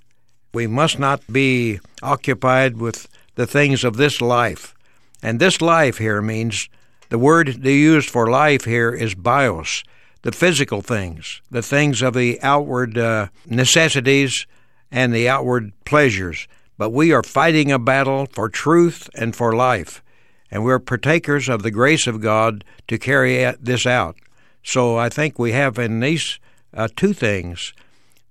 We 0.52 0.66
must 0.66 0.98
not 0.98 1.26
be 1.32 1.80
occupied 2.02 2.76
with 2.76 3.08
the 3.34 3.46
things 3.46 3.84
of 3.84 3.96
this 3.96 4.20
life. 4.20 4.74
And 5.22 5.40
this 5.40 5.60
life 5.60 5.98
here 5.98 6.20
means 6.20 6.68
the 7.08 7.18
word 7.18 7.62
they 7.62 7.74
use 7.74 8.06
for 8.06 8.30
life 8.30 8.64
here 8.64 8.92
is 8.92 9.14
bios, 9.14 9.84
the 10.22 10.32
physical 10.32 10.82
things, 10.82 11.40
the 11.50 11.62
things 11.62 12.02
of 12.02 12.14
the 12.14 12.40
outward 12.42 12.98
uh, 12.98 13.28
necessities 13.46 14.46
and 14.90 15.14
the 15.14 15.28
outward 15.28 15.72
pleasures 15.84 16.46
but 16.82 16.90
we 16.90 17.12
are 17.12 17.22
fighting 17.22 17.70
a 17.70 17.78
battle 17.78 18.26
for 18.32 18.48
truth 18.48 19.08
and 19.14 19.36
for 19.36 19.54
life, 19.54 20.02
and 20.50 20.64
we're 20.64 20.80
partakers 20.80 21.48
of 21.48 21.62
the 21.62 21.70
grace 21.70 22.08
of 22.08 22.20
God 22.20 22.64
to 22.88 22.98
carry 22.98 23.44
this 23.60 23.86
out. 23.86 24.16
So 24.64 24.96
I 24.96 25.08
think 25.08 25.38
we 25.38 25.52
have 25.52 25.78
in 25.78 26.00
these 26.00 26.40
uh, 26.74 26.88
two 26.96 27.12
things 27.12 27.72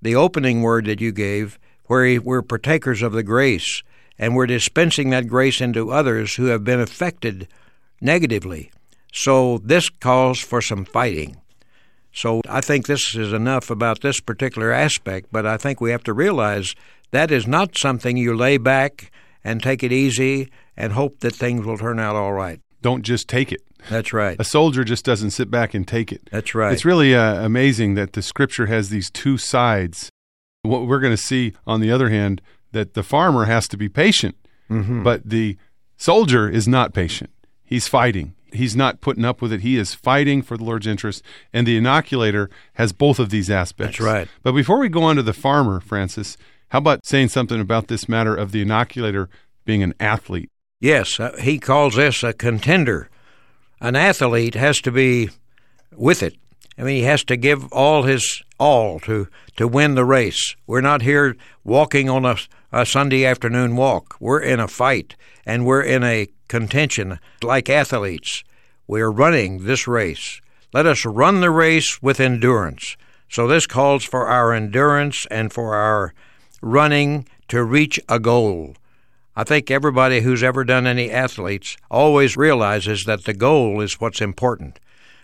the 0.02 0.16
opening 0.16 0.64
word 0.64 0.84
that 0.88 1.00
you 1.00 1.14
gave, 1.14 1.60
where 1.92 2.22
we're 2.22 2.42
partakers 2.42 3.02
of 3.02 3.12
the 3.12 3.22
grace, 3.22 3.84
and 4.18 4.34
we're 4.34 4.48
dispensing 4.48 5.10
that 5.10 5.28
grace 5.28 5.60
into 5.60 5.92
others 5.92 6.36
who 6.36 6.46
have 6.46 6.64
been 6.64 6.80
affected 6.80 7.50
negatively. 8.00 8.72
So 9.12 9.58
this 9.58 9.90
calls 9.90 10.40
for 10.40 10.62
some 10.62 10.86
fighting. 10.86 11.36
So 12.14 12.40
I 12.48 12.62
think 12.62 12.88
this 12.88 13.14
is 13.14 13.34
enough 13.34 13.70
about 13.70 14.00
this 14.00 14.22
particular 14.22 14.72
aspect, 14.72 15.28
but 15.34 15.46
I 15.46 15.58
think 15.58 15.82
we 15.82 15.92
have 15.92 16.04
to 16.04 16.14
realize 16.14 16.76
that 17.12 17.30
is 17.30 17.46
not 17.46 17.78
something 17.78 18.16
you 18.16 18.38
lay 18.38 18.58
back 18.58 19.12
and 19.44 19.62
take 19.62 19.84
it 19.84 19.92
easy 19.92 20.50
and 20.78 20.94
hope 20.94 21.20
that 21.20 21.36
things 21.36 21.66
will 21.66 21.78
turn 21.78 22.00
out 22.00 22.16
all 22.16 22.32
right. 22.32 22.62
Don't 22.82 23.04
just 23.04 23.28
take 23.28 23.52
it. 23.52 23.62
That's 23.90 24.14
right. 24.14 24.38
A 24.40 24.46
soldier 24.46 24.86
just 24.86 25.04
doesn't 25.04 25.32
sit 25.32 25.52
back 25.52 25.74
and 25.74 25.86
take 25.86 26.14
it. 26.14 26.30
That's 26.32 26.56
right. 26.56 26.72
It's 26.72 26.86
really 26.86 27.14
uh, 27.14 27.44
amazing 27.44 27.96
that 27.96 28.14
the 28.14 28.22
scripture 28.22 28.68
has 28.68 28.92
these 28.92 29.10
two 29.10 29.38
sides. 29.38 30.10
What 30.64 30.86
we're 30.86 31.00
going 31.00 31.16
to 31.16 31.22
see, 31.22 31.54
on 31.66 31.82
the 31.82 31.92
other 31.92 32.10
hand, 32.10 32.42
that 32.72 32.94
the 32.94 33.04
farmer 33.04 33.46
has 33.46 33.68
to 33.70 33.78
be 33.78 33.90
patient, 33.90 34.36
mm-hmm. 34.70 35.04
but 35.04 35.28
the 35.28 35.58
soldier 35.98 36.48
is 36.50 36.68
not 36.68 36.94
patient. 36.94 37.32
He's 37.64 37.88
fighting. 37.88 38.36
He's 38.54 38.76
not 38.76 39.02
putting 39.02 39.26
up 39.26 39.42
with 39.42 39.54
it. 39.54 39.62
He 39.62 39.78
is 39.78 39.94
fighting 39.96 40.42
for 40.42 40.58
the 40.58 40.64
Lord's 40.64 40.86
interest. 40.86 41.24
And 41.54 41.66
the 41.66 41.78
inoculator 41.78 42.50
has 42.74 42.92
both 42.92 43.18
of 43.18 43.30
these 43.30 43.50
aspects. 43.50 43.98
That's 43.98 44.06
right. 44.06 44.28
But 44.44 44.52
before 44.52 44.78
we 44.78 44.90
go 44.90 45.04
on 45.04 45.16
to 45.16 45.24
the 45.24 45.34
farmer, 45.34 45.80
Francis, 45.80 46.38
how 46.70 46.80
about 46.80 47.06
saying 47.06 47.30
something 47.30 47.60
about 47.60 47.88
this 47.88 48.10
matter 48.10 48.36
of 48.36 48.52
the 48.52 48.62
inoculator 48.62 49.30
being 49.66 49.82
an 49.84 49.94
athlete? 50.00 50.50
Yes, 50.80 51.20
uh, 51.20 51.36
he 51.40 51.60
calls 51.60 51.96
this 51.96 52.24
a 52.24 52.34
contender. 52.34 53.10
An 53.80 53.96
athlete 53.96 54.56
has 54.56 54.82
to 54.82 54.92
be 54.92 55.30
with 55.96 56.22
it. 56.22 56.36
I 56.78 56.84
mean, 56.84 56.98
he 56.98 57.04
has 57.04 57.24
to 57.26 57.38
give 57.38 57.72
all 57.72 58.04
his 58.04 58.44
all 58.62 59.00
to 59.00 59.28
to 59.56 59.68
win 59.68 59.96
the 59.96 60.06
race. 60.06 60.56
We're 60.68 60.82
not 60.82 61.02
here 61.02 61.36
walking 61.64 62.10
on 62.10 62.26
a 62.26 62.38
a 62.72 62.86
Sunday 62.86 63.26
afternoon 63.26 63.76
walk. 63.76 64.16
We're 64.20 64.40
in 64.40 64.60
a 64.60 64.68
fight 64.68 65.16
and 65.46 65.66
we're 65.66 65.82
in 65.82 66.04
a 66.04 66.28
contention 66.48 67.20
like 67.44 67.70
athletes. 67.70 68.44
We 68.88 69.02
are 69.02 69.12
running 69.12 69.66
this 69.66 69.88
race. 69.88 70.40
Let 70.74 70.86
us 70.86 71.04
run 71.06 71.42
the 71.42 71.50
race 71.50 72.02
with 72.02 72.20
endurance. 72.20 72.96
So 73.30 73.48
this 73.48 73.68
calls 73.68 74.04
for 74.04 74.28
our 74.28 74.54
endurance 74.54 75.26
and 75.30 75.52
for 75.52 75.76
our 75.76 76.14
running 76.62 77.28
to 77.50 77.64
reach 77.64 78.00
a 78.08 78.20
goal. 78.20 78.76
I 79.36 79.44
think 79.44 79.72
everybody 79.72 80.22
who's 80.22 80.44
ever 80.44 80.64
done 80.64 80.86
any 80.86 81.10
athletes 81.10 81.78
always 81.90 82.38
realizes 82.38 83.06
that 83.06 83.26
the 83.26 83.34
goal 83.34 83.82
is 83.82 84.00
what's 84.00 84.22
important. 84.22 84.80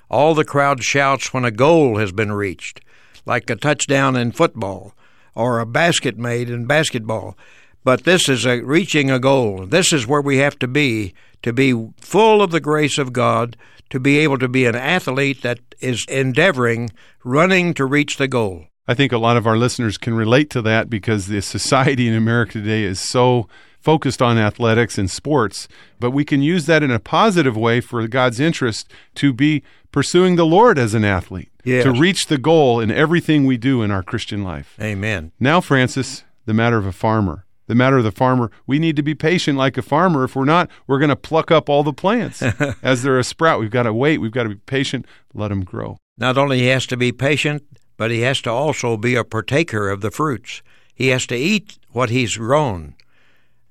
All 0.09 0.33
the 0.33 0.45
crowd 0.45 0.83
shouts 0.83 1.33
when 1.33 1.45
a 1.45 1.51
goal 1.51 1.97
has 1.97 2.11
been 2.11 2.31
reached, 2.31 2.81
like 3.27 3.49
a 3.49 3.55
touchdown 3.55 4.15
in 4.15 4.31
football 4.31 4.93
or 5.35 5.59
a 5.59 5.65
basket 5.65 6.17
made 6.17 6.49
in 6.49 6.65
basketball. 6.65 7.37
But 7.83 8.03
this 8.03 8.27
is 8.27 8.45
a 8.45 8.61
reaching 8.61 9.11
a 9.11 9.19
goal. 9.19 9.65
This 9.65 9.93
is 9.93 10.07
where 10.07 10.21
we 10.21 10.37
have 10.37 10.57
to 10.59 10.67
be 10.67 11.13
to 11.43 11.53
be 11.53 11.89
full 12.01 12.41
of 12.41 12.51
the 12.51 12.59
grace 12.59 12.97
of 12.97 13.13
God, 13.13 13.55
to 13.91 13.99
be 13.99 14.17
able 14.17 14.39
to 14.39 14.47
be 14.47 14.65
an 14.65 14.75
athlete 14.75 15.43
that 15.43 15.59
is 15.79 16.05
endeavoring, 16.09 16.89
running 17.23 17.73
to 17.75 17.85
reach 17.85 18.17
the 18.17 18.27
goal. 18.27 18.65
I 18.87 18.93
think 18.93 19.11
a 19.11 19.17
lot 19.17 19.37
of 19.37 19.45
our 19.45 19.57
listeners 19.57 19.97
can 19.97 20.13
relate 20.13 20.49
to 20.51 20.61
that 20.63 20.89
because 20.89 21.27
the 21.27 21.41
society 21.41 22.07
in 22.07 22.15
America 22.15 22.53
today 22.53 22.83
is 22.83 22.99
so 22.99 23.47
focused 23.79 24.21
on 24.21 24.37
athletics 24.37 24.97
and 24.97 25.09
sports, 25.09 25.67
but 25.99 26.11
we 26.11 26.25
can 26.25 26.41
use 26.41 26.65
that 26.65 26.83
in 26.83 26.91
a 26.91 26.99
positive 26.99 27.55
way 27.55 27.79
for 27.81 28.07
God's 28.07 28.39
interest 28.39 28.89
to 29.15 29.33
be 29.33 29.63
pursuing 29.91 30.35
the 30.35 30.45
Lord 30.45 30.77
as 30.77 30.93
an 30.93 31.05
athlete, 31.05 31.51
to 31.83 31.91
reach 31.91 32.27
the 32.27 32.37
goal 32.37 32.79
in 32.79 32.91
everything 32.91 33.45
we 33.45 33.57
do 33.57 33.81
in 33.81 33.91
our 33.91 34.03
Christian 34.03 34.43
life. 34.43 34.77
Amen. 34.81 35.31
Now, 35.39 35.61
Francis, 35.61 36.23
the 36.45 36.53
matter 36.53 36.77
of 36.77 36.85
a 36.85 36.91
farmer. 36.91 37.45
The 37.67 37.75
matter 37.75 37.97
of 37.97 38.05
the 38.05 38.11
farmer, 38.13 38.49
we 38.65 38.79
need 38.79 38.95
to 38.95 39.03
be 39.03 39.13
patient 39.13 39.57
like 39.57 39.77
a 39.77 39.81
farmer. 39.81 40.23
If 40.23 40.37
we're 40.37 40.45
not, 40.45 40.69
we're 40.87 40.99
going 40.99 41.09
to 41.09 41.17
pluck 41.17 41.51
up 41.51 41.69
all 41.69 41.83
the 41.83 41.91
plants 41.91 42.41
as 42.81 43.03
they're 43.03 43.19
a 43.19 43.25
sprout. 43.25 43.59
We've 43.59 43.69
got 43.69 43.83
to 43.83 43.93
wait. 43.93 44.19
We've 44.19 44.31
got 44.31 44.43
to 44.43 44.49
be 44.49 44.55
patient, 44.55 45.05
let 45.33 45.49
them 45.49 45.65
grow. 45.65 45.97
Not 46.17 46.37
only 46.37 46.59
he 46.59 46.67
has 46.67 46.85
to 46.87 46.97
be 46.97 47.11
patient, 47.11 47.63
but 47.97 48.09
he 48.09 48.21
has 48.21 48.41
to 48.43 48.49
also 48.49 48.95
be 48.95 49.15
a 49.15 49.25
partaker 49.25 49.89
of 49.89 50.01
the 50.01 50.11
fruits. 50.11 50.61
He 50.95 51.09
has 51.09 51.25
to 51.27 51.35
eat 51.35 51.77
what 51.91 52.09
he's 52.09 52.37
grown. 52.37 52.95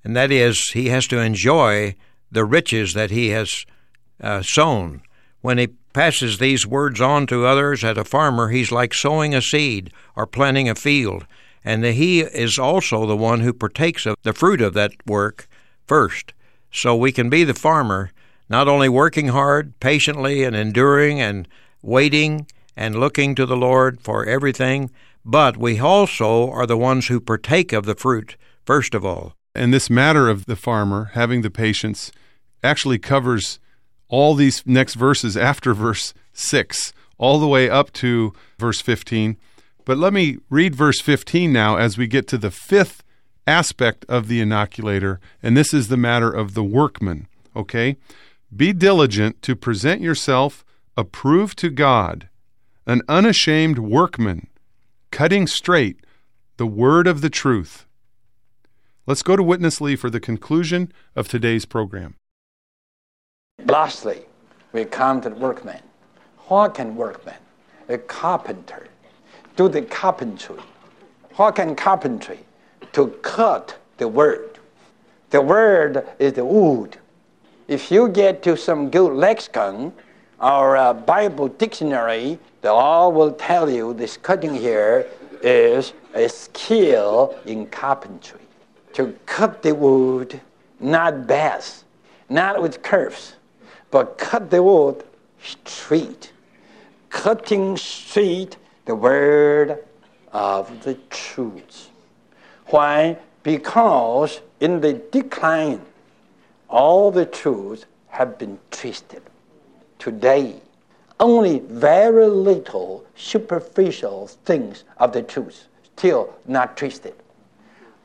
And 0.07 0.15
that 0.15 0.31
is, 0.31 0.71
he 0.73 0.91
has 0.91 1.09
to 1.09 1.19
enjoy 1.19 1.97
the 2.31 2.45
riches 2.45 2.95
that 2.95 3.11
he 3.11 3.31
has 3.31 3.67
uh, 4.21 4.41
sown. 4.41 5.03
When 5.41 5.59
he 5.59 5.67
passes 5.95 6.39
these 6.39 6.65
words 6.65 7.01
on 7.01 7.27
to 7.27 7.45
others 7.45 7.83
as 7.83 7.99
a 7.99 8.05
farmer, 8.05 8.51
he's 8.51 8.71
like 8.71 8.95
sowing 8.95 9.35
a 9.35 9.43
seed 9.43 9.93
or 10.15 10.25
planting 10.25 10.69
a 10.69 10.77
field. 10.77 11.27
And 11.65 11.85
he 11.85 12.21
is 12.21 12.57
also 12.57 13.05
the 13.05 13.17
one 13.17 13.41
who 13.41 13.53
partakes 13.53 14.07
of 14.07 14.15
the 14.23 14.33
fruit 14.33 14.61
of 14.61 14.75
that 14.75 14.93
work 15.09 15.49
first. 15.89 16.35
So 16.71 16.95
we 16.95 17.11
can 17.11 17.29
be 17.29 17.43
the 17.43 17.53
farmer, 17.53 18.13
not 18.49 18.69
only 18.69 18.89
working 18.89 19.27
hard, 19.27 19.81
patiently, 19.81 20.45
and 20.45 20.55
enduring 20.55 21.21
and 21.21 21.49
waiting 21.83 22.47
and 22.77 22.95
looking 22.95 23.35
to 23.35 23.45
the 23.45 23.57
Lord 23.57 24.01
for 24.01 24.25
everything, 24.25 24.93
but 25.25 25.57
we 25.57 25.81
also 25.81 26.49
are 26.49 26.65
the 26.69 26.77
ones 26.77 27.09
who 27.09 27.19
partake 27.19 27.73
of 27.73 27.87
the 27.87 27.97
fruit, 27.97 28.37
first 28.65 28.95
of 28.95 29.05
all. 29.05 29.35
And 29.57 29.73
this 29.73 29.89
matter 29.89 30.29
of 30.29 30.45
the 30.45 30.55
farmer 30.55 31.11
having 31.15 31.41
the 31.41 31.51
patience 31.51 32.13
actually 32.63 32.99
covers 32.99 33.59
all 34.09 34.35
these 34.35 34.63
next 34.67 34.95
verses 34.95 35.35
after 35.35 35.73
verse 35.73 36.13
6, 36.35 36.93
all 37.17 37.41
the 37.41 37.49
way 37.49 37.69
up 37.71 37.91
to 37.95 38.35
verse 38.59 38.83
15. 38.83 39.39
But 39.87 39.97
let 39.97 40.13
me 40.13 40.37
read 40.51 40.75
verse 40.75 41.01
15 41.01 41.53
now 41.53 41.77
as 41.77 41.97
we 41.97 42.07
get 42.07 42.29
to 42.29 42.39
the 42.39 42.51
fifth 42.51 43.03
aspect 43.47 44.05
of 44.11 44.29
the 44.29 44.41
inoculator, 44.41 45.21
and 45.43 45.57
this 45.57 45.73
is 45.73 45.89
the 45.89 45.97
matter 45.97 46.31
of 46.31 46.53
the 46.53 46.65
workman. 46.65 47.27
Okay? 47.55 47.97
Be 48.55 48.75
diligent 48.75 49.41
to 49.43 49.57
present 49.57 50.03
yourself 50.03 50.66
approved 50.99 51.59
to 51.59 51.71
God, 51.71 52.29
an 52.87 53.01
unashamed 53.09 53.79
workman, 53.79 54.49
cutting 55.11 55.47
straight 55.47 56.05
the 56.59 56.66
word 56.66 57.07
of 57.07 57.23
the 57.23 57.31
truth. 57.31 57.86
Let's 59.09 59.23
go 59.23 59.37
to 59.37 59.42
Witness 59.45 59.81
Lee 59.81 59.95
for 59.95 60.11
the 60.11 60.19
conclusion 60.19 60.92
of 61.14 61.29
today's 61.29 61.64
program. 61.64 62.16
Lastly, 63.64 64.23
we 64.73 64.85
come 64.85 65.21
to 65.21 65.31
the 65.31 65.37
workman. 65.37 65.81
What 66.49 66.75
can 66.75 66.97
workman, 66.97 67.37
a 67.88 67.99
carpenter, 67.99 68.88
do 69.55 69.69
the 69.69 69.83
carpentry? 69.83 70.59
What 71.37 71.55
can 71.55 71.77
carpentry? 71.77 72.40
To 72.95 73.07
cut 73.23 73.79
the 73.99 74.09
word. 74.09 74.59
The 75.31 75.40
word 75.40 76.05
is 76.19 76.33
the 76.33 76.45
wood. 76.45 76.99
If 77.69 77.92
you 77.92 78.09
get 78.09 78.42
to 78.42 78.57
some 78.57 78.90
good 78.90 79.12
lexicon 79.12 79.92
or 80.40 80.95
Bible 80.95 81.47
dictionary, 81.47 82.40
they 82.61 82.69
all 82.69 83.12
will 83.12 83.35
tell 83.35 83.71
you 83.71 83.95
this 83.95 84.16
cutting 84.16 84.57
here 84.57 85.07
is 85.42 85.92
a 86.12 86.29
skill 86.29 87.38
in 87.47 87.69
carpentry. 87.69 88.40
To 88.96 89.14
cut 89.26 89.62
the 89.62 89.74
wood, 89.74 90.40
not 90.80 91.26
bass, 91.26 91.85
not 92.30 92.62
with 92.62 92.82
curves, 92.82 93.35
but 93.90 94.16
cut 94.16 94.48
the 94.48 94.62
wood 94.62 95.04
straight. 95.42 96.32
Cutting 97.11 97.76
straight 97.76 98.56
the 98.87 98.94
word 98.94 99.85
of 100.32 100.82
the 100.82 100.94
truth. 101.11 101.90
Why? 102.68 103.18
Because 103.42 104.40
in 104.61 104.80
the 104.80 104.94
decline, 104.94 105.82
all 106.70 107.11
the 107.11 107.26
truths 107.26 107.85
have 108.09 108.38
been 108.38 108.59
twisted. 108.70 109.22
Today, 109.98 110.62
only 111.20 111.59
very 111.59 112.28
little 112.28 113.04
superficial 113.14 114.28
things 114.46 114.85
of 114.96 115.12
the 115.12 115.22
truth 115.22 115.66
still 115.85 116.35
not 116.46 116.78
twisted. 116.78 117.14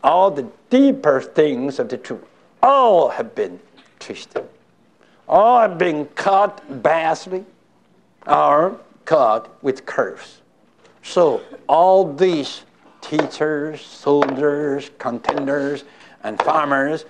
All 0.03 0.31
the 0.31 0.47
deeper 0.69 1.21
things 1.21 1.79
of 1.79 1.89
the 1.89 1.97
truth, 1.97 2.23
all 2.63 3.09
have 3.09 3.35
been 3.35 3.59
twisted. 3.99 4.47
All 5.27 5.61
have 5.61 5.77
been 5.77 6.05
cut 6.07 6.83
badly 6.83 7.45
or 8.27 8.79
cut 9.05 9.63
with 9.63 9.85
curves. 9.85 10.41
So 11.03 11.41
all 11.67 12.13
these 12.13 12.63
teachers, 13.01 13.81
soldiers, 13.81 14.91
contenders, 14.97 15.83
and 16.23 16.41
farmers, 16.41 17.05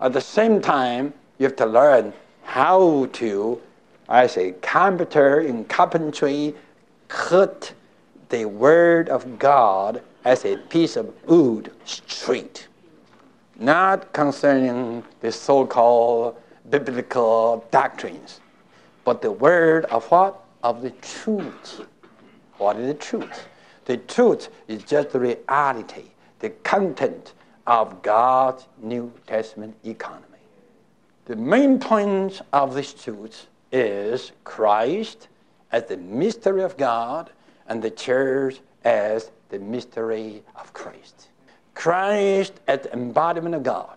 at 0.00 0.12
the 0.12 0.20
same 0.20 0.60
time, 0.60 1.12
you 1.38 1.44
have 1.44 1.56
to 1.56 1.66
learn 1.66 2.12
how 2.42 3.06
to, 3.14 3.60
I 4.08 4.26
say, 4.26 4.52
carpenter 4.52 5.40
in 5.40 5.64
carpentry, 5.64 6.54
cut 7.08 7.72
the 8.28 8.44
word 8.44 9.08
of 9.08 9.38
God 9.38 10.02
as 10.26 10.44
a 10.44 10.56
piece 10.56 10.96
of 10.96 11.14
wood 11.28 11.72
straight. 11.84 12.66
Not 13.60 14.12
concerning 14.12 15.04
the 15.20 15.30
so-called 15.30 16.36
biblical 16.68 17.64
doctrines, 17.70 18.40
but 19.04 19.22
the 19.22 19.30
word 19.30 19.84
of 19.84 20.04
what? 20.10 20.44
Of 20.64 20.82
the 20.82 20.90
truth. 20.90 21.80
What 22.58 22.76
is 22.76 22.88
the 22.88 22.94
truth? 22.94 23.46
The 23.84 23.98
truth 23.98 24.48
is 24.66 24.82
just 24.82 25.10
the 25.10 25.20
reality, 25.20 26.06
the 26.40 26.50
content 26.50 27.34
of 27.68 28.02
God's 28.02 28.66
New 28.82 29.12
Testament 29.28 29.76
economy. 29.84 30.24
The 31.26 31.36
main 31.36 31.78
point 31.78 32.42
of 32.52 32.74
this 32.74 32.92
truth 32.92 33.46
is 33.70 34.32
Christ 34.42 35.28
as 35.70 35.84
the 35.84 35.98
mystery 35.98 36.64
of 36.64 36.76
God 36.76 37.30
and 37.68 37.80
the 37.80 37.92
church 37.92 38.58
as 38.82 39.30
the 39.48 39.58
mystery 39.58 40.42
of 40.54 40.72
Christ. 40.72 41.28
Christ 41.74 42.54
as 42.66 42.80
the 42.80 42.92
embodiment 42.92 43.54
of 43.54 43.62
God 43.62 43.96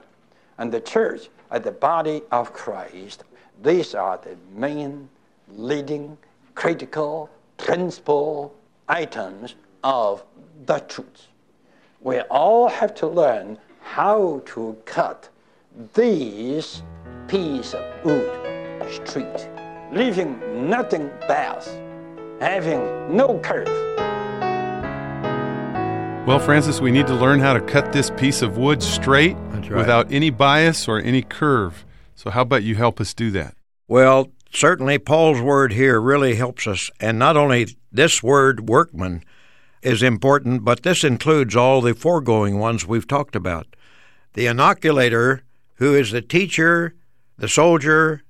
and 0.58 0.72
the 0.72 0.82
church 0.82 1.30
as 1.52 1.62
the 1.62 1.72
body 1.72 2.22
of 2.32 2.54
Christ. 2.54 3.24
These 3.64 3.96
are 3.96 4.18
the 4.18 4.36
main 4.56 5.10
leading 5.50 6.18
critical 6.56 7.30
principal 7.58 8.54
items 8.88 9.56
of 9.84 10.24
the 10.66 10.80
truth. 10.80 11.28
We 12.02 12.20
all 12.22 12.68
have 12.68 12.94
to 12.96 13.08
learn 13.08 13.58
how 13.82 14.42
to 14.48 14.78
cut 14.86 15.30
these 15.94 16.84
piece 17.28 17.74
of 17.74 17.84
wood 18.04 18.50
straight, 18.90 19.50
leaving 19.92 20.70
nothing 20.70 21.10
bass, 21.28 21.68
having 22.40 23.16
no 23.16 23.40
curve. 23.40 23.89
Well, 26.30 26.38
Francis, 26.38 26.80
we 26.80 26.92
need 26.92 27.08
to 27.08 27.16
learn 27.16 27.40
how 27.40 27.54
to 27.54 27.60
cut 27.60 27.92
this 27.92 28.12
piece 28.12 28.44
of 28.44 28.56
wood 28.56 28.84
straight 28.84 29.34
right. 29.34 29.72
without 29.72 30.12
any 30.12 30.30
bias 30.30 30.88
or 30.88 31.00
any 31.00 31.24
curve. 31.24 31.84
So, 32.14 32.30
how 32.30 32.44
about 32.44 32.62
you 32.62 32.76
help 32.76 33.02
us 33.02 33.16
do 33.16 33.32
that? 33.32 33.56
Well, 33.88 34.28
certainly 34.52 35.00
Paul's 35.00 35.42
word 35.42 35.74
here 35.74 36.00
really 36.00 36.36
helps 36.36 36.68
us. 36.68 36.92
And 37.00 37.18
not 37.18 37.36
only 37.36 37.76
this 37.92 38.22
word, 38.22 38.70
workman, 38.70 39.24
is 39.82 40.04
important, 40.04 40.64
but 40.64 40.84
this 40.84 41.04
includes 41.04 41.56
all 41.56 41.82
the 41.82 41.96
foregoing 41.96 42.60
ones 42.60 42.86
we've 42.86 43.08
talked 43.08 43.36
about. 43.36 43.66
the 44.34 44.46
inoculator, 44.46 45.42
who 45.78 45.96
is 45.96 46.12
the 46.12 46.22
teacher, 46.22 46.94
the 47.40 47.50
soldier, 47.50 48.22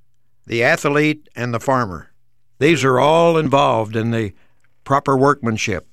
the 0.47 0.63
athlete, 0.63 1.27
and 1.35 1.53
the 1.53 1.59
farmer. 1.59 2.13
These 2.59 2.85
are 2.85 2.97
all 2.97 3.37
involved 3.37 3.97
in 3.97 4.11
the 4.11 4.31
proper 4.85 5.17
workmanship. 5.17 5.88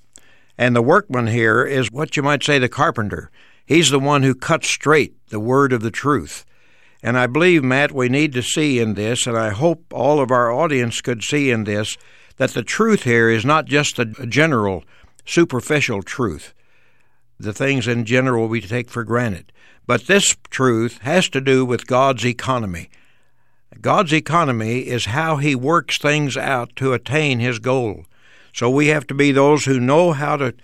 And 0.58 0.74
the 0.74 0.82
workman 0.82 1.26
here 1.26 1.64
is 1.64 1.90
what 1.90 2.16
you 2.16 2.22
might 2.22 2.42
say 2.42 2.58
the 2.58 2.68
carpenter. 2.68 3.30
He's 3.66 3.90
the 3.90 4.00
one 4.00 4.22
who 4.22 4.34
cuts 4.34 4.68
straight 4.68 5.14
the 5.28 5.40
word 5.40 5.72
of 5.72 5.82
the 5.82 5.90
truth. 5.90 6.44
And 7.02 7.18
I 7.18 7.26
believe, 7.26 7.62
Matt, 7.62 7.92
we 7.92 8.08
need 8.08 8.32
to 8.32 8.42
see 8.42 8.78
in 8.78 8.94
this, 8.94 9.26
and 9.26 9.36
I 9.36 9.50
hope 9.50 9.92
all 9.92 10.20
of 10.20 10.30
our 10.30 10.50
audience 10.50 11.00
could 11.00 11.22
see 11.22 11.50
in 11.50 11.64
this, 11.64 11.96
that 12.36 12.50
the 12.50 12.62
truth 12.62 13.02
here 13.02 13.28
is 13.28 13.44
not 13.44 13.66
just 13.66 13.98
a 13.98 14.04
general, 14.04 14.84
superficial 15.24 16.02
truth, 16.02 16.54
the 17.38 17.52
things 17.52 17.86
in 17.86 18.04
general 18.04 18.48
we 18.48 18.60
take 18.60 18.88
for 18.88 19.04
granted. 19.04 19.52
But 19.86 20.06
this 20.06 20.36
truth 20.50 20.98
has 21.02 21.28
to 21.30 21.40
do 21.40 21.64
with 21.64 21.86
God's 21.86 22.24
economy. 22.24 22.88
God's 23.80 24.12
economy 24.12 24.80
is 24.80 25.06
how 25.06 25.36
He 25.36 25.54
works 25.54 25.98
things 25.98 26.36
out 26.36 26.74
to 26.76 26.92
attain 26.92 27.40
His 27.40 27.58
goal. 27.58 28.04
So 28.56 28.70
we 28.70 28.86
have 28.86 29.06
to 29.08 29.14
be 29.14 29.32
those 29.32 29.66
who 29.66 29.78
know 29.78 30.12
how 30.12 30.38
to 30.38 30.54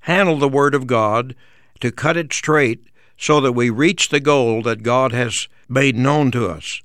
handle 0.00 0.38
the 0.38 0.48
Word 0.48 0.74
of 0.74 0.86
God, 0.86 1.34
to 1.80 1.92
cut 1.92 2.16
it 2.16 2.32
straight, 2.32 2.82
so 3.18 3.38
that 3.42 3.52
we 3.52 3.68
reach 3.68 4.08
the 4.08 4.18
goal 4.18 4.62
that 4.62 4.82
God 4.82 5.12
has 5.12 5.46
made 5.68 5.94
known 5.94 6.30
to 6.30 6.48
us. 6.48 6.80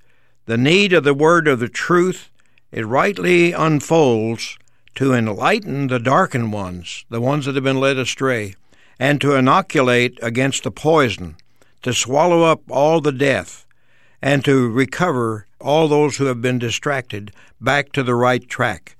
The 0.47 0.57
need 0.57 0.91
of 0.91 1.05
the 1.05 1.13
Word 1.13 1.47
of 1.47 1.61
the 1.61 1.69
truth, 1.69 2.29
it 2.73 2.85
rightly 2.85 3.53
unfolds 3.53 4.59
to 4.95 5.13
enlighten 5.13 5.87
the 5.87 5.97
darkened 5.97 6.51
ones, 6.51 7.05
the 7.09 7.21
ones 7.21 7.45
that 7.45 7.55
have 7.55 7.63
been 7.63 7.79
led 7.79 7.95
astray, 7.95 8.55
and 8.99 9.21
to 9.21 9.35
inoculate 9.35 10.19
against 10.21 10.63
the 10.63 10.71
poison, 10.71 11.37
to 11.83 11.93
swallow 11.93 12.43
up 12.43 12.63
all 12.69 12.99
the 12.99 13.13
death, 13.13 13.65
and 14.21 14.43
to 14.43 14.67
recover 14.67 15.47
all 15.61 15.87
those 15.87 16.17
who 16.17 16.25
have 16.25 16.41
been 16.41 16.59
distracted 16.59 17.31
back 17.61 17.93
to 17.93 18.03
the 18.03 18.15
right 18.15 18.49
track. 18.49 18.97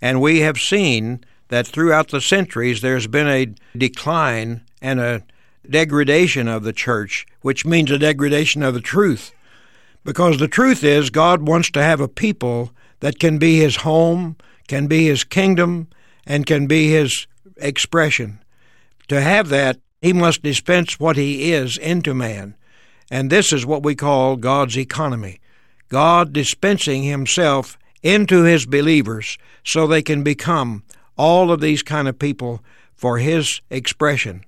And 0.00 0.20
we 0.20 0.40
have 0.40 0.58
seen 0.58 1.24
that 1.48 1.66
throughout 1.66 2.08
the 2.08 2.20
centuries 2.20 2.80
there's 2.80 3.06
been 3.06 3.28
a 3.28 3.54
decline 3.76 4.62
and 4.80 5.00
a 5.00 5.22
degradation 5.68 6.48
of 6.48 6.62
the 6.62 6.72
church, 6.72 7.26
which 7.42 7.66
means 7.66 7.90
a 7.90 7.98
degradation 7.98 8.62
of 8.62 8.74
the 8.74 8.80
truth. 8.80 9.32
Because 10.04 10.38
the 10.38 10.48
truth 10.48 10.82
is, 10.82 11.10
God 11.10 11.46
wants 11.46 11.70
to 11.72 11.82
have 11.82 12.00
a 12.00 12.08
people 12.08 12.70
that 13.00 13.18
can 13.18 13.38
be 13.38 13.58
His 13.58 13.76
home, 13.76 14.36
can 14.68 14.86
be 14.86 15.06
His 15.06 15.24
kingdom, 15.24 15.88
and 16.26 16.46
can 16.46 16.66
be 16.66 16.90
His 16.90 17.26
expression. 17.58 18.40
To 19.08 19.20
have 19.20 19.48
that, 19.50 19.78
He 20.00 20.12
must 20.12 20.42
dispense 20.42 20.98
what 20.98 21.16
He 21.16 21.52
is 21.52 21.76
into 21.76 22.14
man. 22.14 22.54
And 23.10 23.28
this 23.28 23.52
is 23.52 23.66
what 23.66 23.82
we 23.82 23.94
call 23.94 24.36
God's 24.36 24.78
economy. 24.78 25.40
God 25.88 26.32
dispensing 26.32 27.02
Himself 27.02 27.76
into 28.02 28.44
His 28.44 28.66
believers 28.66 29.38
so 29.64 29.86
they 29.86 30.02
can 30.02 30.22
become 30.22 30.82
all 31.16 31.50
of 31.50 31.60
these 31.60 31.82
kind 31.82 32.08
of 32.08 32.18
people 32.18 32.62
for 32.94 33.18
His 33.18 33.60
expression. 33.70 34.44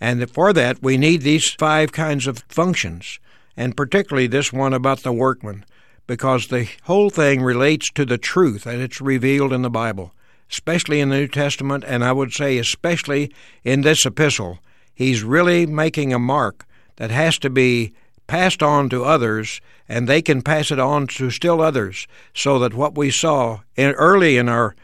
And 0.00 0.30
for 0.30 0.52
that, 0.52 0.82
we 0.82 0.96
need 0.96 1.22
these 1.22 1.50
five 1.50 1.92
kinds 1.92 2.26
of 2.26 2.44
functions, 2.48 3.18
and 3.56 3.76
particularly 3.76 4.26
this 4.26 4.52
one 4.52 4.74
about 4.74 5.02
the 5.02 5.12
workman, 5.12 5.64
because 6.06 6.46
the 6.46 6.68
whole 6.82 7.10
thing 7.10 7.42
relates 7.42 7.90
to 7.92 8.04
the 8.04 8.18
truth 8.18 8.66
and 8.66 8.80
it's 8.80 9.00
revealed 9.00 9.52
in 9.52 9.62
the 9.62 9.70
Bible, 9.70 10.12
especially 10.50 11.00
in 11.00 11.08
the 11.08 11.16
New 11.16 11.28
Testament, 11.28 11.84
and 11.86 12.04
I 12.04 12.12
would 12.12 12.32
say 12.32 12.58
especially 12.58 13.32
in 13.64 13.80
this 13.80 14.04
epistle. 14.04 14.58
He's 14.94 15.22
really 15.22 15.66
making 15.66 16.12
a 16.12 16.18
mark 16.18 16.64
that 16.96 17.10
has 17.10 17.38
to 17.38 17.50
be 17.50 17.92
passed 18.26 18.62
on 18.62 18.88
to 18.90 19.04
others, 19.04 19.60
and 19.88 20.08
they 20.08 20.22
can 20.22 20.42
pass 20.42 20.70
it 20.70 20.78
on 20.78 21.06
to 21.06 21.30
still 21.30 21.60
others, 21.60 22.06
so 22.34 22.58
that 22.58 22.74
what 22.74 22.96
we 22.96 23.10
saw 23.10 23.60
in, 23.76 23.92
early 23.92 24.36
in 24.36 24.48
our 24.48 24.74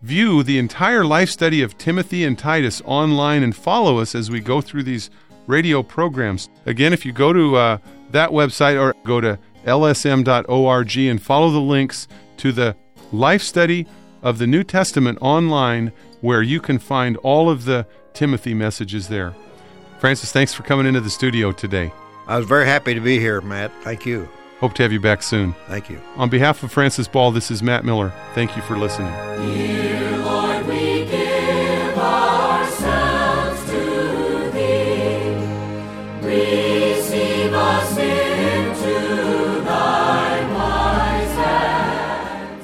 view 0.00 0.42
the 0.42 0.56
entire 0.56 1.04
life 1.04 1.28
study 1.28 1.60
of 1.60 1.76
Timothy 1.76 2.24
and 2.24 2.38
Titus 2.38 2.80
online 2.86 3.42
and 3.42 3.54
follow 3.54 3.98
us 3.98 4.14
as 4.14 4.30
we 4.30 4.40
go 4.40 4.62
through 4.62 4.84
these 4.84 5.10
radio 5.46 5.82
programs. 5.82 6.48
Again, 6.64 6.94
if 6.94 7.04
you 7.04 7.12
go 7.12 7.34
to 7.34 7.56
uh, 7.56 7.76
that 8.12 8.30
website 8.30 8.80
or 8.80 8.94
go 9.04 9.20
to 9.20 9.38
lsm.org 9.64 10.96
and 10.96 11.22
follow 11.22 11.50
the 11.50 11.60
links 11.60 12.08
to 12.38 12.52
the 12.52 12.76
life 13.12 13.42
study 13.42 13.86
of 14.22 14.38
the 14.38 14.46
New 14.46 14.62
Testament 14.64 15.18
online, 15.20 15.92
where 16.20 16.42
you 16.42 16.60
can 16.60 16.78
find 16.78 17.16
all 17.18 17.50
of 17.50 17.64
the 17.64 17.86
Timothy 18.14 18.54
messages 18.54 19.08
there. 19.08 19.34
Francis, 19.98 20.32
thanks 20.32 20.52
for 20.52 20.62
coming 20.62 20.86
into 20.86 21.00
the 21.00 21.10
studio 21.10 21.52
today. 21.52 21.92
I 22.26 22.38
was 22.38 22.46
very 22.46 22.66
happy 22.66 22.94
to 22.94 23.00
be 23.00 23.18
here, 23.18 23.40
Matt. 23.40 23.72
Thank 23.82 24.06
you. 24.06 24.28
Hope 24.60 24.74
to 24.74 24.82
have 24.82 24.92
you 24.92 25.00
back 25.00 25.22
soon. 25.22 25.54
Thank 25.66 25.90
you. 25.90 26.00
On 26.16 26.28
behalf 26.28 26.62
of 26.62 26.70
Francis 26.70 27.08
Ball, 27.08 27.32
this 27.32 27.50
is 27.50 27.62
Matt 27.62 27.84
Miller. 27.84 28.12
Thank 28.34 28.56
you 28.56 28.62
for 28.62 28.76
listening. 28.78 29.91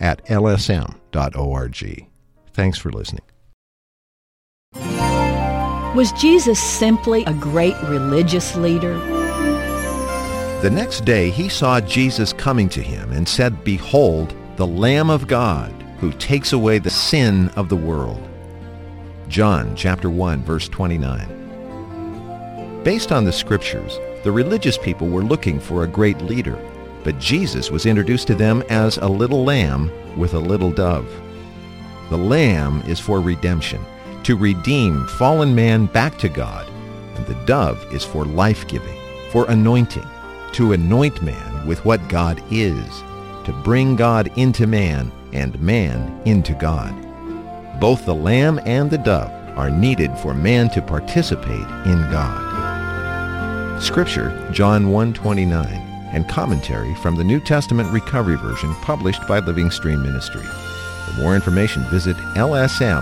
at 0.00 0.24
lsm.org. 0.26 2.06
Thanks 2.52 2.78
for 2.78 2.90
listening. 2.90 3.22
Was 5.94 6.12
Jesus 6.12 6.62
simply 6.62 7.24
a 7.24 7.34
great 7.34 7.74
religious 7.82 8.56
leader? 8.56 8.98
The 10.62 10.70
next 10.70 11.04
day 11.04 11.30
he 11.30 11.48
saw 11.48 11.80
Jesus 11.80 12.32
coming 12.32 12.68
to 12.70 12.82
him 12.82 13.12
and 13.12 13.28
said, 13.28 13.64
Behold, 13.64 14.34
the 14.56 14.66
Lamb 14.66 15.10
of 15.10 15.26
God, 15.26 15.72
who 15.98 16.12
takes 16.12 16.52
away 16.52 16.78
the 16.78 16.90
sin 16.90 17.48
of 17.56 17.68
the 17.68 17.76
world. 17.76 18.22
John 19.26 19.74
chapter 19.74 20.10
1 20.10 20.44
verse 20.44 20.68
29. 20.68 22.82
Based 22.84 23.10
on 23.10 23.24
the 23.24 23.32
scriptures, 23.32 23.98
the 24.22 24.32
religious 24.32 24.78
people 24.78 25.08
were 25.08 25.24
looking 25.24 25.58
for 25.58 25.82
a 25.82 25.88
great 25.88 26.20
leader, 26.20 26.56
but 27.04 27.18
Jesus 27.18 27.70
was 27.70 27.86
introduced 27.86 28.26
to 28.28 28.34
them 28.34 28.62
as 28.68 28.98
a 28.98 29.08
little 29.08 29.44
lamb 29.44 29.90
with 30.16 30.34
a 30.34 30.38
little 30.38 30.70
dove. 30.70 31.08
The 32.10 32.16
lamb 32.16 32.82
is 32.86 32.98
for 33.00 33.20
redemption, 33.20 33.80
to 34.24 34.36
redeem 34.36 35.06
fallen 35.06 35.54
man 35.54 35.86
back 35.86 36.18
to 36.18 36.28
God, 36.28 36.68
and 37.14 37.26
the 37.26 37.42
dove 37.46 37.84
is 37.92 38.04
for 38.04 38.24
life-giving, 38.24 38.96
for 39.30 39.48
anointing, 39.50 40.06
to 40.52 40.72
anoint 40.72 41.22
man 41.22 41.66
with 41.66 41.84
what 41.84 42.08
God 42.08 42.42
is, 42.50 43.02
to 43.44 43.60
bring 43.64 43.96
God 43.96 44.30
into 44.36 44.66
man 44.66 45.10
and 45.32 45.60
man 45.60 46.20
into 46.24 46.52
God. 46.54 46.92
Both 47.80 48.04
the 48.04 48.14
lamb 48.14 48.60
and 48.66 48.90
the 48.90 48.98
dove 48.98 49.30
are 49.56 49.70
needed 49.70 50.10
for 50.18 50.34
man 50.34 50.68
to 50.70 50.82
participate 50.82 51.66
in 51.86 52.10
God. 52.10 53.80
Scripture, 53.80 54.48
John 54.52 54.86
1:29, 54.90 55.89
and 56.12 56.28
commentary 56.28 56.94
from 56.94 57.16
the 57.16 57.24
New 57.24 57.40
Testament 57.40 57.90
Recovery 57.90 58.36
Version 58.36 58.74
published 58.82 59.26
by 59.26 59.38
Living 59.40 59.70
Stream 59.70 60.02
Ministry. 60.02 60.44
For 60.44 61.12
more 61.20 61.34
information, 61.34 61.82
visit 61.84 62.16
lsm.org. 62.36 63.00